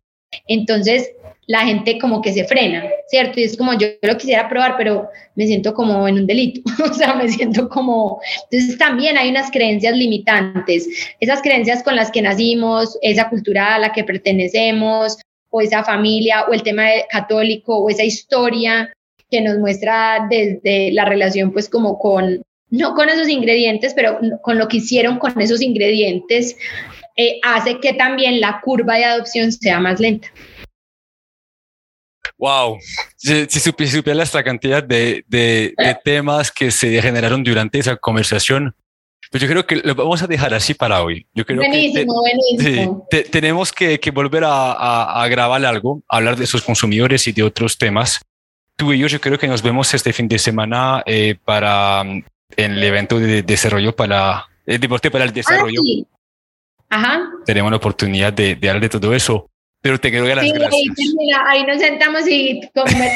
[0.48, 1.12] Entonces,
[1.46, 3.38] la gente como que se frena, ¿cierto?
[3.38, 6.92] Y es como yo lo quisiera probar, pero me siento como en un delito, o
[6.92, 8.20] sea, me siento como...
[8.50, 10.88] Entonces también hay unas creencias limitantes,
[11.20, 15.16] esas creencias con las que nacimos, esa cultura a la que pertenecemos,
[15.48, 18.92] o esa familia, o el tema católico, o esa historia
[19.32, 24.58] que nos muestra desde la relación pues como con, no con esos ingredientes, pero con
[24.58, 26.54] lo que hicieron con esos ingredientes,
[27.16, 30.28] eh, hace que también la curva de adopción sea más lenta.
[32.36, 32.78] Wow,
[33.16, 35.74] si, si supieras la cantidad de, de,
[36.04, 38.74] temas que se generaron durante esa conversación,
[39.30, 41.26] pues yo creo que lo vamos a dejar así para hoy.
[41.32, 43.06] Yo creo buenísimo, buenísimo.
[43.10, 47.32] Sí, tenemos que, que volver a, a, a, grabar algo, hablar de esos consumidores y
[47.32, 48.20] de otros temas
[48.76, 52.24] tú y yo, yo creo que nos vemos este fin de semana eh, para mm,
[52.56, 55.80] el evento de desarrollo para el deporte para el ah, desarrollo.
[56.88, 57.30] Ajá.
[57.46, 59.48] Tenemos la oportunidad de, de, hablar de todo eso.
[59.82, 60.96] Pero te quiero dar las gracias.
[61.46, 62.60] Ahí, nos sentamos y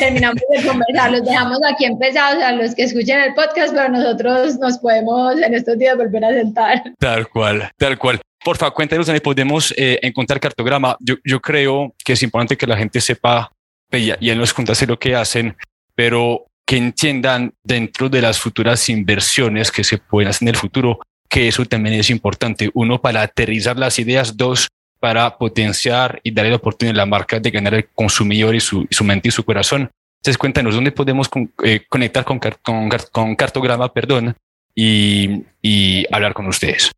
[0.01, 1.13] terminamos de conversar.
[1.13, 5.55] Los dejamos aquí empezados a los que escuchen el podcast, pero nosotros nos podemos en
[5.55, 6.83] estos días volver a sentar.
[6.99, 8.21] Tal cual, tal cual.
[8.45, 10.97] Por favor, cuéntanos dónde podemos eh, encontrar cartograma.
[10.99, 13.53] Yo, yo creo que es importante que la gente sepa
[13.89, 15.57] pues y él nos contase lo que hacen,
[15.95, 20.99] pero que entiendan dentro de las futuras inversiones que se pueden hacer en el futuro,
[21.29, 22.71] que eso también es importante.
[22.75, 24.37] Uno, para aterrizar las ideas.
[24.37, 24.69] Dos,
[24.99, 28.87] para potenciar y darle la oportunidad a la marca de ganar el consumidor y su,
[28.91, 29.91] su mente y su corazón.
[30.21, 31.29] Entonces, cuéntanos dónde podemos
[31.63, 32.41] eh, conectar con,
[33.13, 33.93] con, Cartograma
[34.75, 36.91] y, y hablar con ustedes.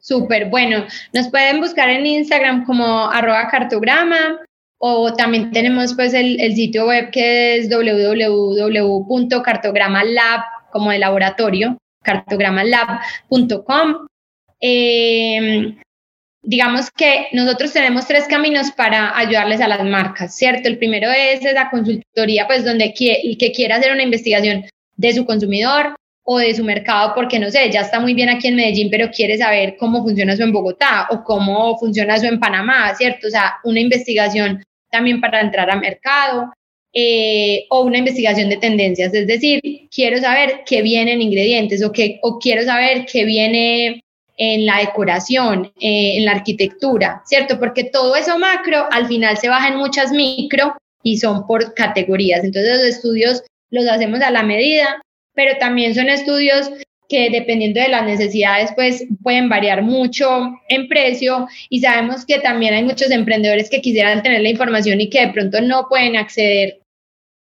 [0.00, 4.40] Súper, bueno, nos pueden buscar en Instagram como arroba cartograma,
[4.86, 10.40] o también tenemos pues el, sitio web que es www.cartogramalab,
[10.70, 14.06] como de laboratorio, cartogramalab.com.
[14.60, 15.74] Eh,
[16.42, 20.68] digamos que nosotros tenemos tres caminos para ayudarles a las marcas, ¿cierto?
[20.68, 24.66] El primero es esa consultoría, pues donde el que quiera hacer una investigación
[24.96, 28.48] de su consumidor o de su mercado, porque no sé, ya está muy bien aquí
[28.48, 32.38] en Medellín, pero quiere saber cómo funciona eso en Bogotá o cómo funciona eso en
[32.38, 33.28] Panamá, ¿cierto?
[33.28, 34.62] O sea, una investigación
[34.94, 36.52] también para entrar a mercado.
[36.96, 39.60] Eh, o una investigación de tendencias, es decir,
[39.92, 44.04] quiero saber qué viene en ingredientes o, qué, o quiero saber qué viene
[44.36, 47.58] en la decoración, eh, en la arquitectura, ¿cierto?
[47.58, 52.44] Porque todo eso macro al final se baja en muchas micro y son por categorías.
[52.44, 55.02] Entonces los estudios los hacemos a la medida,
[55.34, 56.70] pero también son estudios
[57.08, 62.74] que dependiendo de las necesidades pues pueden variar mucho en precio y sabemos que también
[62.74, 66.80] hay muchos emprendedores que quisieran tener la información y que de pronto no pueden acceder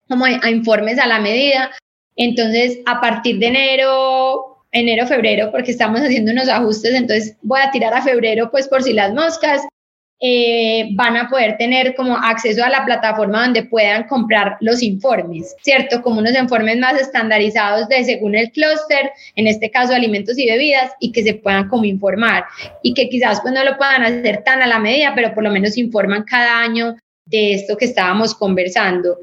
[0.08, 1.72] como a informes a la medida.
[2.16, 7.72] Entonces, a partir de enero, enero, febrero, porque estamos haciendo unos ajustes, entonces voy a
[7.72, 9.62] tirar a febrero, pues por si las moscas,
[10.22, 15.56] eh, van a poder tener como acceso a la plataforma donde puedan comprar los informes,
[15.62, 16.02] ¿cierto?
[16.02, 20.92] Como unos informes más estandarizados de según el clúster, en este caso alimentos y bebidas,
[21.00, 22.44] y que se puedan como informar
[22.84, 25.52] y que quizás pues no lo puedan hacer tan a la medida, pero por lo
[25.52, 29.18] menos informan cada año de esto que estábamos conversando.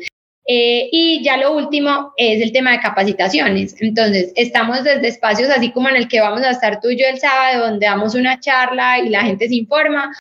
[0.49, 3.75] Eh, y ya lo último es el tema de capacitaciones.
[3.81, 7.07] Entonces, estamos desde espacios así como en el que vamos a estar tú y yo
[7.07, 10.13] el sábado, donde damos una charla y la gente se informa,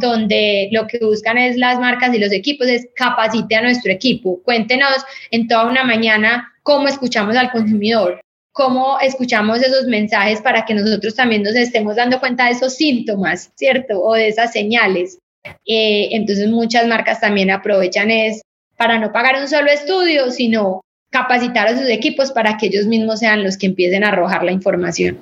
[0.00, 4.40] donde lo que buscan es las marcas y los equipos, es capacite a nuestro equipo.
[4.42, 8.20] Cuéntenos en toda una mañana cómo escuchamos al consumidor,
[8.52, 13.52] cómo escuchamos esos mensajes para que nosotros también nos estemos dando cuenta de esos síntomas,
[13.54, 14.02] ¿cierto?
[14.02, 15.18] O de esas señales.
[15.64, 18.42] Eh, entonces muchas marcas también aprovechan es
[18.76, 23.20] para no pagar un solo estudio, sino capacitar a sus equipos para que ellos mismos
[23.20, 25.18] sean los que empiecen a arrojar la información.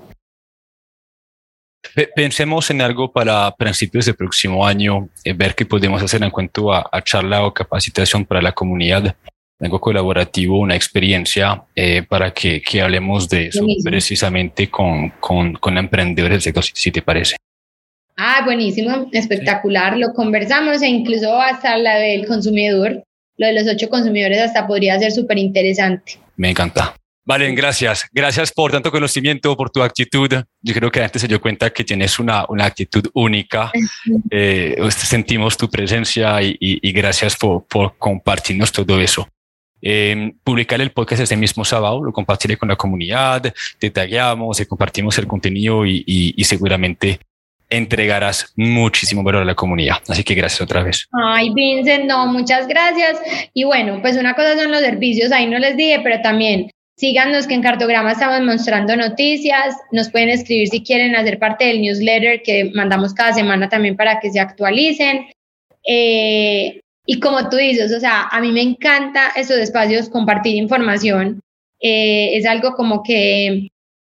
[2.14, 6.72] Pensemos en algo para principios del próximo año, eh, ver qué podemos hacer en cuanto
[6.72, 9.16] a, charla o capacitación para la comunidad,
[9.58, 16.42] algo colaborativo, una experiencia eh, para que, hablemos de eso precisamente con, con, emprendedores del
[16.42, 17.36] sector, si te parece.
[18.16, 19.96] Ah, buenísimo, espectacular.
[19.96, 23.02] Lo conversamos e incluso hasta la del consumidor
[23.38, 26.18] lo de los ocho consumidores hasta podría ser súper interesante.
[26.36, 26.94] Me encanta.
[27.26, 28.08] Valen, gracias.
[28.12, 30.30] Gracias por tanto conocimiento, por tu actitud.
[30.62, 33.72] Yo creo que antes se dio cuenta que tienes una, una actitud única.
[34.30, 39.28] Eh, sentimos tu presencia y, gracias por, por, compartirnos todo eso.
[39.82, 45.26] Eh, publicar el podcast este mismo sábado, lo compartiré con la comunidad, detallamos, compartimos el
[45.26, 47.18] contenido y, y seguramente
[47.68, 49.96] entregarás muchísimo valor a la comunidad.
[50.08, 51.08] Así que gracias otra vez.
[51.12, 53.18] Ay, Vincent, no, muchas gracias.
[53.52, 57.46] Y bueno, pues una cosa son los servicios, ahí no les dije, pero también síganos
[57.46, 62.42] que en Cartograma estamos mostrando noticias, nos pueden escribir si quieren hacer parte del newsletter
[62.42, 65.26] que mandamos cada semana también para que se actualicen.
[65.86, 71.40] Eh, y como tú dices, o sea, a mí me encanta esos espacios, compartir información.
[71.80, 73.68] Eh, es algo como que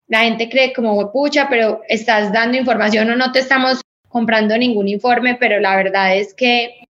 [0.07, 3.79] la gente cree como, pucha, pero estás dando información o no te estamos
[4.09, 6.83] comprando ningún informe, pero la verdad es que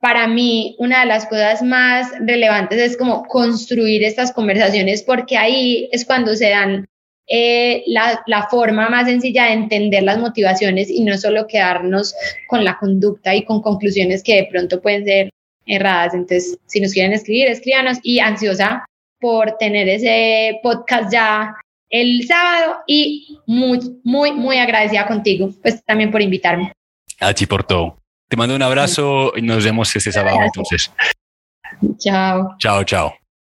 [0.00, 5.88] para mí una de las cosas más relevantes es como construir estas conversaciones porque ahí
[5.92, 6.86] es cuando se dan
[7.28, 12.14] eh, la, forma más sencilla de entender las motivaciones y no solo quedarnos
[12.46, 15.30] con la conducta y con conclusiones que de pronto pueden ser
[15.66, 16.14] erradas.
[16.14, 18.86] Entonces, si nos quieren escribir, escríbanos y ansiosa
[19.18, 21.56] por tener ese podcast ya
[21.90, 26.72] el sábado y muy, muy, muy agradecida contigo, pues también por invitarme.
[27.48, 27.98] Por todo.
[28.28, 30.92] Te mando un abrazo y nos vemos este sábado entonces.
[31.98, 32.56] Chao.
[32.58, 33.25] Chao, chao.